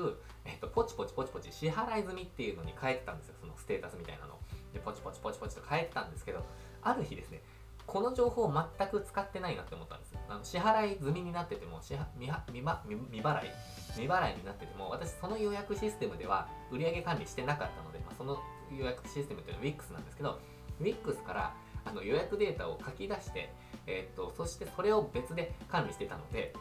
[0.45, 3.35] えっと、ポチポチポチポチ支払い済みっていうのに変えてたんですよ。
[3.41, 4.39] そのステータスみたいなの。
[4.73, 6.45] でポチポチポチポチと変えてたんですけど
[6.83, 7.43] ある日ですね
[7.87, 10.15] この情報を全く使ってないなって思ったんです。
[10.29, 12.63] あの支払い済みになってても支払未未
[13.11, 13.51] 未払い
[13.93, 18.39] 未払いになってても私その予約システムでは売上管理してなかったので、まあ、その
[18.77, 20.39] 予約システムというのは WIX なんですけど
[20.81, 21.55] WIX から
[21.85, 23.53] あの予約データを書き出して、
[23.87, 26.53] えー、っとそしてそれを別で管理してたので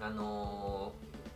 [0.00, 0.92] あの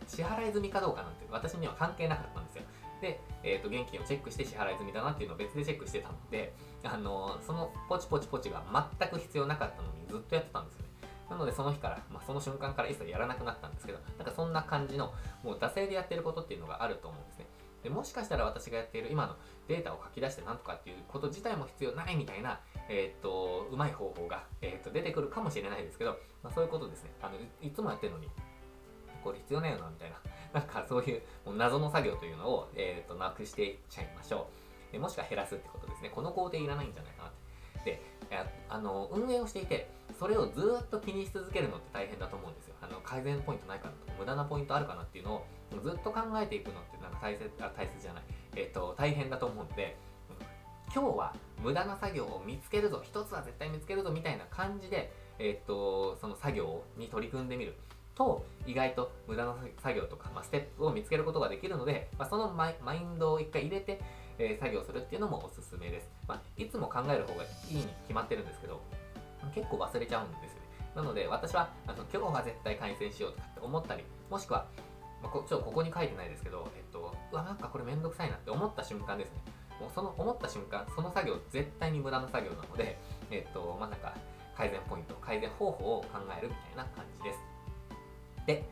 [0.06, 2.62] ー、支払い済みかどうかなんて私には関係なかったんですよ
[3.00, 8.62] で、えー、と現金をチェックして支払い済みだなっていうのを別でチェックしてたので、あのー、そのポチポチポチが
[8.98, 10.88] 全く必要なかったのにずっとやってたんですよね。
[11.30, 15.12] なのでその日から、まあ、その瞬間から一切やらなくなったんですけど、なんかそんな感じの、
[15.42, 17.46] もう惰性でやってることっていうのがあると思うんですね。
[17.84, 19.36] でもしかしたら私がやっている今の
[19.68, 27.10] データを書き出してなんとかっていうこと自体も必要ないみたいな、えー、っと、うまい方法が、えー、っと出てくるかもしれないですけど、まあ、そういうことですね。
[27.20, 28.30] あのいつもやってるのに、
[29.22, 30.16] これ必要ないよな、みたいな。
[30.58, 31.22] なんかそういう
[31.56, 34.48] 謎の作業というのを、えー、となくしていっちゃいましょ
[34.90, 34.92] う。
[34.92, 36.08] でもしくは減らすってことですね。
[36.08, 38.00] この工程いらないんじゃないかなって。
[38.30, 38.38] で、
[38.70, 42.76] あの運営をしていて、それをずっと気にし続けるのって大変だと思うんですよ。
[42.80, 45.46] あの改善ポイントないかなとか、無駄なポイントあるかなっていうのを
[45.82, 48.22] ずっと考えていくのってなんか大切あ大切じゃない、
[48.56, 49.96] えっ、と大変だと思うんで、
[50.94, 57.74] 今日は無駄な作業を見つけるぞ、一つは絶対見つけるぞみたいな感じで、えっ、とその作業に取り組んでみる。
[58.14, 64.00] と意外と無駄な作業とか、まあ、ステップを見つけることができるので、まあ、そのマインドを一回入れて、
[64.38, 68.80] えー、作業するっていうのもおすすめです、まあ、いつも考える方がいいに決まってるんですけど
[69.54, 70.64] 結構忘れちゃうんですよね。
[70.94, 74.66] なので私はあの今日は絶対改善しようとかって思ったりもしくは、
[75.24, 79.40] まあ、こちょっとここに書いてないですけど、えっと、うわなんかこれめんどくさいなって思った瞬間ですね
[79.80, 82.98] もうその思った瞬間その作業絶対に無駄な作業なので
[83.30, 84.14] えっとまあなんか
[84.56, 87.54] 改善ポイント改善方法を考えるみたいな感じです
[88.46, 88.64] で、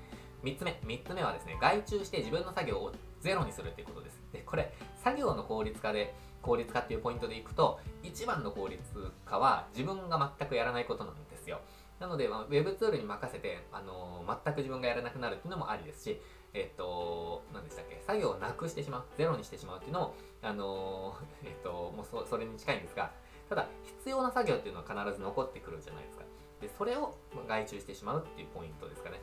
[0.43, 0.79] 3つ目。
[0.85, 4.21] 3つ目はですね、外注して自分の作業をゼロにするっていうことです。
[4.33, 8.81] で、これ、作業の効率化で、効率化っていうポイントでいくと、一番の効率
[9.25, 11.61] 化は自分が全くやらないことなんですよ。
[12.01, 16.21] なので、まあ、ウェブツールに任せて、あのー、全く自分がやらなくなるっていうのもありですし、
[16.55, 23.11] えっ、と、何でしたっけ、作業をなくしてしまう、ゼロにしてしまうっていうのも、あの、 えっ、と、もうそそれに近いんですが、
[23.49, 23.67] ただ、
[23.99, 26.25] 必要な作業っていうのは必ず残ってくるじゃないですか。
[26.61, 27.15] で、それを
[27.49, 29.21] 外注してしまうっていうポイントですかね。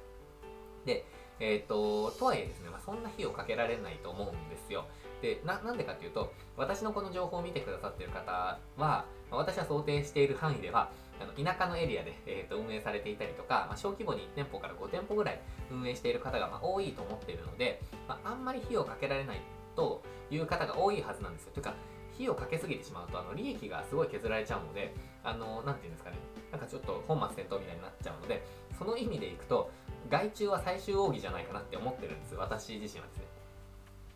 [0.86, 1.06] で、
[1.39, 4.86] えっ、と、とはいえですね、まあ、そんな費用かけられないと思うんですよ。
[5.22, 10.89] で、な、なんでかっていうと、私のこの情報を見てくださってる方は、ま、私は想定している範囲では、
[11.20, 15.40] あの田舎のエリアで、えーと、運営されていたりとか、まあ、小規模に1店舗から5店舗ぐらい
[15.72, 19.42] 運営している方が、まあ、多いと思っているので、まあ、あんまり費用かけられない
[19.76, 20.02] と
[20.32, 21.52] いう方が多いはずなんですよ。
[21.54, 21.74] というか、
[22.14, 26.18] 費用かけすぎてしまうと、あの利益がすごい削られちゃうので、あの、なんていうんですかね、
[26.52, 28.44] なんかちょっと本末転倒みたいになっちゃうので、
[28.78, 29.72] その意味でいくと、
[30.10, 33.24] 外注は最終奥義じゃないかなって思ってるんです私自身はですね。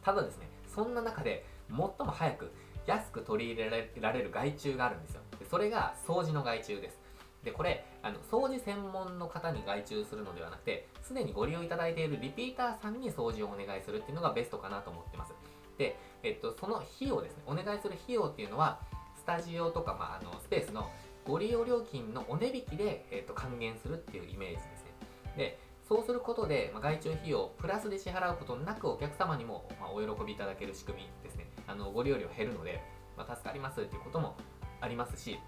[0.03, 2.51] ただですねそんな中で最も早く
[2.85, 5.21] 安く取り入れられる外注があるんですよ。
[5.43, 6.99] でそれが掃除の外注です。
[7.43, 15.33] でこれあの掃除専門の方に外注するのではなくてすでにご利用いただいているリピーターさんに掃除をお願いするっていうのがベストかなと思ってます。
[15.77, 17.43] で、えっと、その費用ですね。
[17.45, 18.79] お願いする費用っていうのは
[19.17, 20.89] スタジオとか、まあ、あのスペースの
[21.25, 24.91] ご利用料金のお値引きで、えっと、還元するっていうイメージですね。
[25.35, 31.49] でそうすることで、まあ、外注費用プラスで支払うことなくお客様にも、まあ、お喜びいただける仕組みですね。
[31.67, 32.81] あのご利用料減るので、
[33.17, 34.37] まあ、助かりますっていうことも
[34.83, 35.39] ありますし、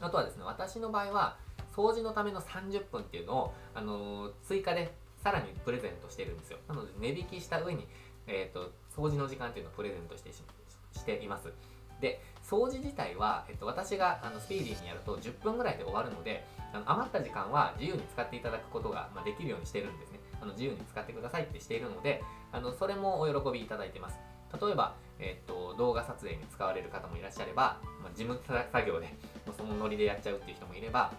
[0.00, 1.36] あとはですね、私の場合は、
[1.74, 6.58] 掃除のための30分っていうのを、あのー、追加でさらにプレゼントしてるんですよ。
[6.68, 7.86] なので、値引きした上に、
[8.26, 11.52] えっ、ー、と、掃除の時間っていうのをプレゼントしてしています。
[12.00, 20.20] で、掃除自体は、えっと、私があのスピーディーにやると10分ぐらいで終わるので、あの余った時間は自由に使っていただくことが、まあ、できるようにしてるんですね。
[20.40, 22.22] あの自由に使ってくださいってしているので、
[22.52, 24.18] あのそれもお喜びいただいてます。
[24.60, 28.40] 例えば、えっと、動画撮影に使われる方もいらっしゃれば、まあ、事務
[28.72, 29.14] 作業で、
[29.56, 31.12] そのノリでやっちゃうっていう人もいれば、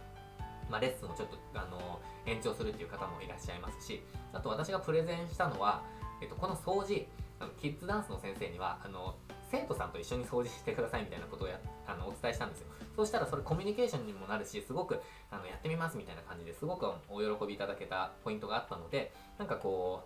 [0.69, 5.81] まあ、レッスンをちょっとあの延長するっていう方もいらっしゃいますし、あと私がプレゼンしたのは、
[6.21, 7.07] えっと、この掃除、
[7.39, 9.15] あのキッズダンスの先生にはあの
[9.51, 12.67] 生徒さんと一緒に掃除してくださいみたいなことをやあのお伝えしたんですよ。
[12.95, 20.03] そうしたらそれコミュニケーションにもなるしすごくあのやってみますみたいな感じですごくお喜びいただけたポイントがあったのでなんかこ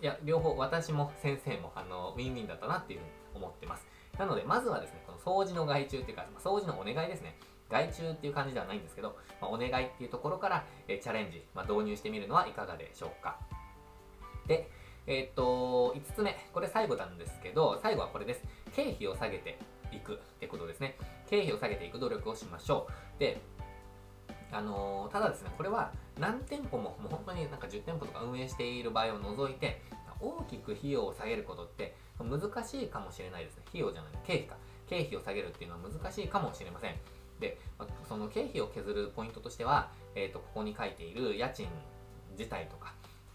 [0.00, 3.86] ういや両方私も先生もあのウィンウィンだったなっていうふうに思ってます
[4.18, 7.36] なので、まずはですね、この掃除の外注っていうか、掃除のお願いですね。
[7.70, 13.38] 外注っていう感じではないんですけど、まあ、お願いっていうところから、えチャレンジ、まあ、導入してみるのはいかがでしょうか。
[14.46, 14.68] で、
[15.06, 18.42] えっ、と、5つ目、これ最後なんですけど、最後はこれです。
[18.74, 19.58] 経費を下げて
[19.90, 20.98] いくってことですね。
[21.28, 23.18] 経費を下げていく努力をしましょう。
[23.18, 23.40] で、
[24.52, 29.80] あのー、ただですね、これは何店舗も、もう本当になんか10店舗とか運営している場合を除いて、
[30.20, 33.62] 大きく費用を下げることって難しいかもしれないですね。
[33.68, 34.56] 費用じゃない、経費か。
[34.88, 36.94] 経費を下げるっていうのは難しいかもしれません。
[37.40, 37.58] で、
[38.08, 41.66] その経費を削るポイントとしては、えっ、ー、と、ここに書いている家賃
[42.38, 42.94] 自体とか、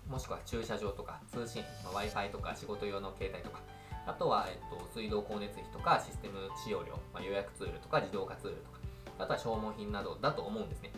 [0.10, 3.60] もしくは駐車場とか、通信、まあ、Wi-Fi とか仕事用の携帯とか、
[4.06, 8.80] あとは、えっと、水道光熱費とかシステム使用料、まあ、予約ツールとか自動化ツールとか、
[9.20, 10.92] あとは消耗品などだと思うんですね。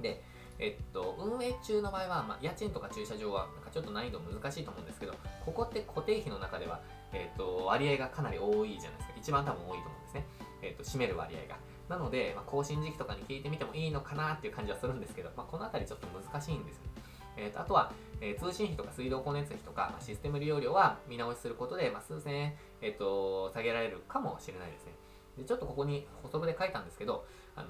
[0.00, 0.22] で、
[0.58, 6.80] えっと、運営中の場合は、まあ、家賃とか駐車場はなんかちょっと難易度難しいと思うんですけど、ここって固定費の中では、
[7.12, 9.14] えっと、割合がかなり多いじゃないですか。
[9.16, 10.26] 一番多分多いと思うんですね。
[10.62, 11.56] えっと、占める割合が。
[11.88, 16.88] なので、まあ、更新時期とかに聞いてみてもいいのかなっていう感じはするんですけど、まあ、このあたりちょっと難しいんですよね。
[17.36, 24.92] えーと、あとは、えー、通信費とか水道光熱費とか、まあ、システム利用料は見直しすることで、まあ、数千円、えーと、下げられるかもしれないですね。
[25.38, 27.24] でちょっとここに補足で書いたんですけど、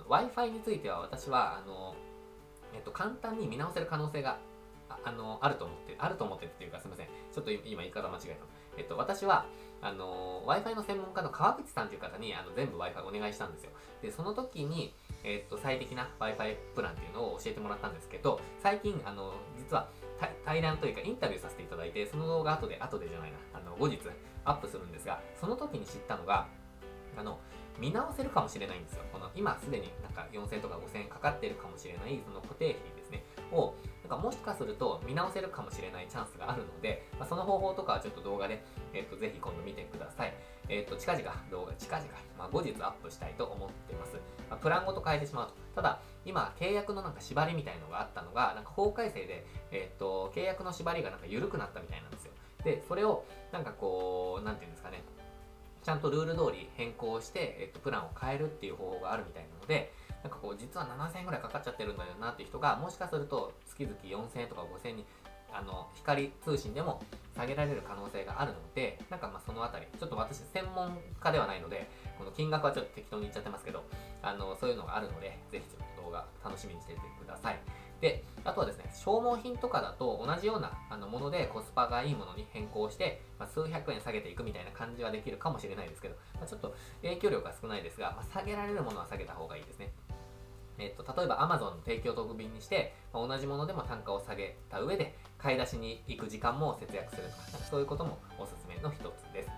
[0.09, 1.95] Wi-Fi については私はあの、
[2.75, 4.39] えーと、簡単に見直せる可能性が
[5.05, 7.07] あのあると思って、あると思ってるっていうかすみません。
[7.07, 8.58] ちょっと今言い方間違えた。
[8.79, 9.47] えっと、私は、
[9.81, 13.71] あの Wi-Fi の専門家の川口さんという方にあの全部 Wi-Fi お願いしたんですよ。
[14.03, 19.89] で、その時に、えっと、最適な Wi-Fi プランっていうのを教えてもらったんですけど、最近、あの、実は
[20.45, 24.01] 対談というかインタビューさせていただいて、その動画後で、後でじゃないな、あの、後日
[24.45, 26.49] アップするんですが、その時に知ったのが、
[27.17, 27.39] あの、
[27.79, 29.05] 見直せるかもしれないんですよ。
[29.13, 33.25] この今すでになんか4000とか5000かかってるかもしれないその固定費ですね。
[33.53, 33.75] を、
[34.09, 40.33] なんかもしかすると見直せるかもしれないチャンスがあるので、まあ、その方法とかはちょっと動画で、えっ、ー、と、ぜひ今度見てください。
[40.71, 44.15] えっ、ー、と、近々動画、近々、まあ、後日アップしたいと思っています。
[44.49, 45.53] まあ、プランごと変えてしまうと。
[45.75, 52.33] ただ、今、契約のなんか縛りみたいのがあったのが、なんか法改正で、えっ、ー、と、契約の縛りがなんか緩くなったみたいなんですよ。
[52.65, 55.03] で、それを、なんかこう、なんていうんですかね、
[55.83, 59.93] ちゃんとルール通り変更して、えっと、プランを変えるっていう方法があるみたいなので、
[60.23, 65.07] なんかこう、実は7000円ぐらいかかっちゃってるんだよなって人が、もしかすると月々4000円とか5000円に、
[65.53, 67.01] あの、光通信でも
[67.35, 71.89] 下げられる可能性があるので、なんかまあそのあたり、ちょっと私専門家ではないので、
[72.19, 73.85] この金額はちょっと適当に言っちゃってますけど、
[74.23, 77.61] あの、そういうのがあるので、ぜひちょっと動画楽しみにしていてください。
[78.01, 89.93] で、あとはですね、消耗品とかだと同じようなあのものでコスパがいいものに変更して、まあ、数百円下げていくみたいな感じはできるかもしれないですけど、まあ、ちょっと影響力が少ないですが、まあ、下げられるものは下げた方がいいですね。
[90.79, 99.51] えっと、例えば Amazon の提供特便にして、まあ、同じものでも単価を下げた上で、買い出しに行く時間も節約するとか、そういうこともおすすめの一つです。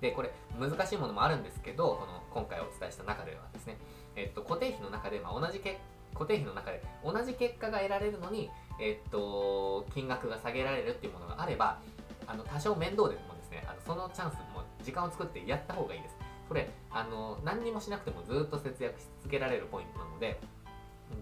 [0.00, 3.76] で、これ、難しいものもあるんですけど、この今回お伝えした中ではですね、
[4.16, 5.76] えっと、固定費の中で、まあ、同じ結
[6.14, 8.50] 固定費の中で同じ結果が得られるのに、
[8.80, 11.80] えっと、金額が下げられるっていうものがあれば、
[12.26, 16.16] あの、多少面倒でもですね、あのそのチャンスも時間を作ってやった方がいいです。
[16.48, 20.40] それ、あの、何にもしなくてもずっと節約し続けられるポイントなので、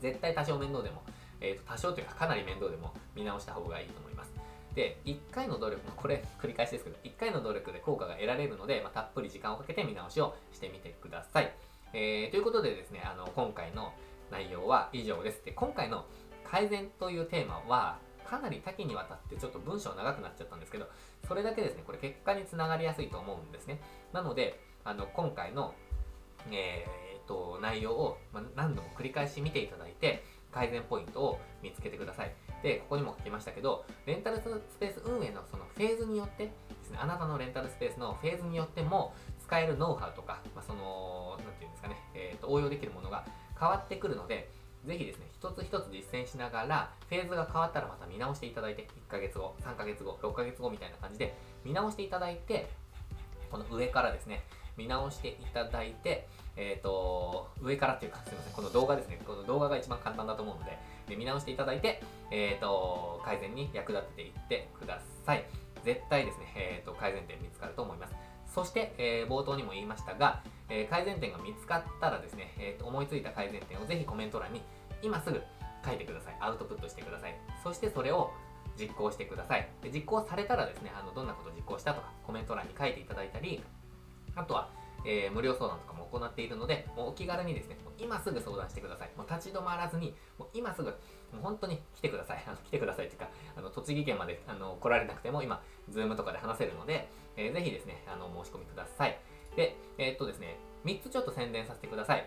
[0.01, 1.03] 絶対多少面倒でも、
[1.40, 4.32] えっ、と、多少というかかなり面倒でも見直した方がいいと思います。
[4.74, 11.53] で、1回の努力、これ繰り返しですけど、1回の努力で効果が得られるので、まあ、たっぷり時間をかけて見直しをしてみてください。
[11.93, 13.93] えー、ということでですね、あの、今回の
[14.33, 15.45] 内容は以上です。
[15.45, 16.07] で、今回の
[16.43, 20.87] 改善というテーマは、かなり多岐にわたってちょっと文章長くなっちゃったんですけど、
[21.28, 23.80] それだけですね、これ結果につながりやすいと思うんですね。
[24.12, 25.74] なので、あの、今回の、
[26.51, 27.03] えー、
[27.33, 28.18] と、内容を、
[28.57, 32.35] 何度も繰り返し見ていただいて、改善ポイントを見つけてください。
[32.62, 34.43] で、ここにも書きましたけど、レンタルス
[34.78, 36.53] ペース運営のそのフェーズによってで
[36.85, 43.26] すね、あなたのレンタルスペースのフェーズによっても、使えるノウハウとか、まあ、その、なんていうんですかね、えっ、と、応用できるものが
[43.62, 44.50] 変わってくるので、
[44.84, 52.68] ぜひですね、一つ一つ実践しながら、フェーズが変わったらまた見直していただいて、1ヶ月後、3ヶ月後、6ヶ月後みたいな感じで、見直していただいて、
[53.52, 54.42] この上からですね、
[54.76, 60.76] 見直していただいて、えっ、ー、と、上からっていうか、すみません、この動画ですね、この動画が一番簡単だと思うので、
[61.08, 62.02] で見直していただいて、
[62.32, 65.44] えっ、ー、と、改善に役立てていってください。
[65.84, 68.14] 絶対ですね、えっ、ー、と、改善点見つかると思います。
[68.55, 74.62] そして、えー、冒頭にも言いましたが、えー、改善点が見つかったらですね、えー、思いついた改善点をぜひコメント欄に
[75.03, 75.42] 今すぐ
[75.84, 76.36] 書いてください。
[76.40, 77.36] アウトプットしてください。
[77.62, 78.30] そしてそれを
[78.78, 79.68] 実行してください。
[79.82, 83.62] で実行されたらですね、あのどんなことを実行したとかコメント欄に書いていただいたり、
[84.34, 84.68] あとは、
[85.05, 89.11] えー、無料相談とかも行っているので、もうお気軽にですね、もう今すぐ相談してください。
[89.16, 90.94] もう立ち止まらずに、もう今すぐ、も
[91.40, 92.44] う本当に来てください。
[92.46, 99.18] あの来てくださいっていうか、あの栃木県まであの来られなくても今、ズームとかで話せるので、えー、ぜひですね、あの申し込みください。
[99.57, 102.26] で、えー、っとですね、3つちょっと宣伝させてください。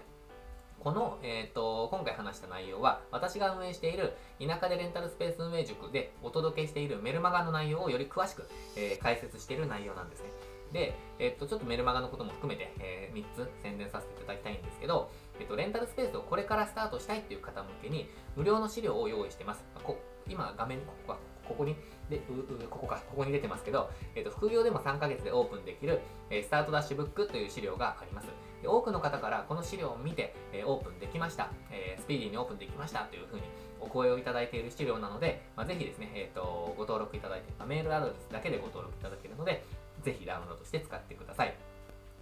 [0.80, 8.47] この、えーと、今回話した内容は私が運営している田舎でレンタルスペース運営塾でお届けしているメルマガの内容をより詳しく、
[8.78, 10.30] えー、解説している内容なんですね。
[10.72, 19.64] で、えっ、ー、と、ちょっとメルマガのことも含めて、えー、3つ宣伝させていただきたいんですけど、えっ、と、レンタルスペースをこれからスタートしたいっていう方向けに無料の資料を用意してます。
[19.84, 19.97] こ
[20.28, 21.75] 今、画面ここがここに、
[22.09, 28.27] で、う、う、ここか、ここに出てますけど、えっ、と、副業でも3ヶ月でオープンできる、えスタートダッシュブックという資料があります。
[28.61, 33.43] で多くの方からこの資料を見て、えオープンできました、えスピーディーにオープンできましたというふうに
[33.79, 39.63] お声をいただいている資料なので、まあ、ぜひですね、えっ、と、ご登録いただいて、まあ、メールアドレスだけでご登録いただけるので、
[40.03, 41.55] ぜひダウンロードして使ってください。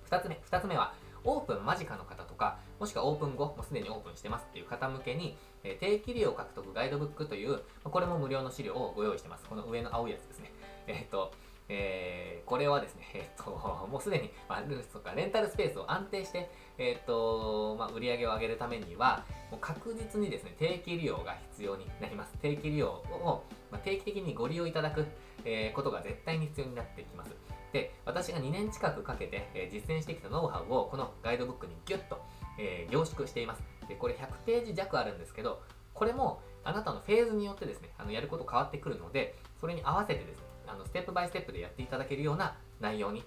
[0.10, 0.94] 2つ目、2つ目は、
[1.26, 9.46] オープン間近の方とか、もしくはオープン後、もうすでにオープンしてますっていう方向けに、え定期利用獲得ガイドブックという、これも無料の資料をご用意してます。
[9.46, 10.52] この上の青いやつですね。
[10.88, 11.32] えっ、と、
[11.70, 13.52] えー、これはですね、 えっ、と、
[13.90, 22.38] もうすでに、まあ、ルースとかレンタルスペースを安定して、えっ、と、まあ、売り上げを上げるためには、もう確実にですね、定期利用が必要になります。
[22.40, 25.06] 定期利用を、まあ、定期的にご利用いただく、
[25.46, 27.32] え、ことが絶対に必要になってきます。
[27.72, 32.22] で、私が2年近くかけて、え、実践してきたノウハウをこのガイドブックにギュッと、
[32.60, 33.64] え、凝縮しています。
[33.88, 35.62] で、これ100ページ弱あるんですけど、
[35.94, 43.24] これもあなたのフェーズによってですね、あのやること変わってくるので、それに合わせてですね、あのステップバイステップでやっていただけるような内容に、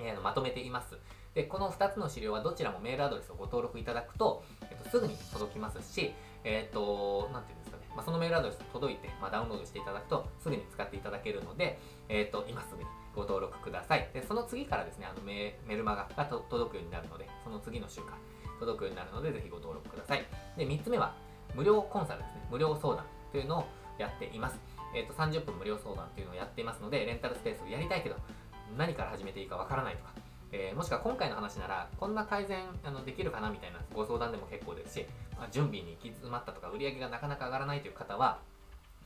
[0.00, 0.96] えー、まとめています。
[1.34, 6.12] で、この2つの資料はどちらもメールアドレスをご登録いただくと、えっと、すぐに届きますし、
[6.44, 11.78] えっ、と、なんていうんですかね、まあ、そのメールアドレス届いて、まあ、ダウンロードしていただくと、すぐに使っていただけるので、
[12.08, 14.08] えっ、と、今すぐにご登録ください。
[14.14, 18.16] で、その次からですね、あのメメルマガが届くようになるので、その次の週間、
[18.58, 20.24] 届くようになるので、ぜひご登録ください。
[20.56, 21.14] で、3つ目は、
[21.54, 22.48] 無料コンサルですね。
[22.50, 23.66] 無料相談というのを
[23.98, 24.58] やっています。
[24.94, 28.16] えっ、ー、と、30分無料相談というのをやっていますので、レンタルスペースをやりたいけど、
[28.76, 30.12] 何から始めていいかわからないとか、
[30.52, 38.40] えー、もしくは今回の話なら、こんな改善あのできるかなみたいなご相談でも結構ですし、まあ、準備に行き詰まったとか、売り上げがなかなか上がらないという方は、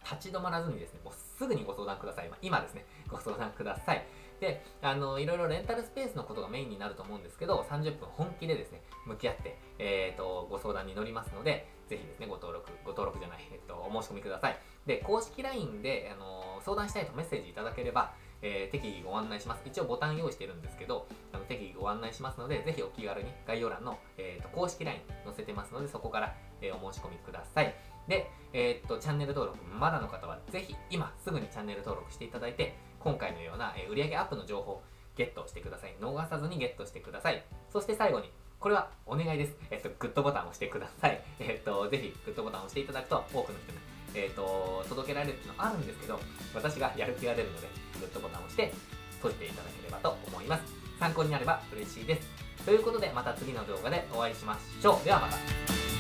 [0.05, 2.29] 立ち止まらずにですね、もうすぐにご相談ください。
[2.29, 4.07] ま、今ですね、ご相談ください。
[4.41, 14.59] で、あの、いろいろレンタルスペースのことがメインになると思うんですけど、30分本気でですね、向き合って、えっ、ー、と、ご相談に乗りますので、ぜひですね、ご登録、ご登録じゃない、えっ、と、お申し込みください。
[14.87, 19.63] で、公式 LINE で、あの、相談したいとメッセージいただければ、えー、適宜ご案内します。
[19.67, 27.75] 一応ボタン用意してるんですけど、あの適宜ご案内しますので、ぜひお気軽に概要欄の、えーと、公式 LINE 載せてますので、そこから、えー、お申し込みください。
[28.09, 34.83] で、えー、っと、チャンネル登録まだの方は、ぜひ今すぐにチャンネル登録していただいて、今回のような、え、売上アップの情報、
[35.17, 35.97] ゲットしてください。
[36.01, 37.43] 逃さずにゲットしてください。
[37.73, 39.57] そして最後に、これはお願いです。
[39.71, 41.21] えっと、グッドボタンを押してください。
[41.41, 43.79] えっと、ぜひ、グッドボタンを押していただくと、多くの人に、
[44.15, 46.21] えっと、届けられるっていうのはあるんですけど、
[46.55, 47.69] 私がやる気が出るので、
[48.01, 48.73] グッドボタンを押して、
[49.17, 50.65] 閉じていただければと思います。
[50.99, 52.29] 参考になれば嬉しいです。
[52.65, 55.05] ということで、また次の動画でお会いしましょう。
[55.05, 56.00] ではまた。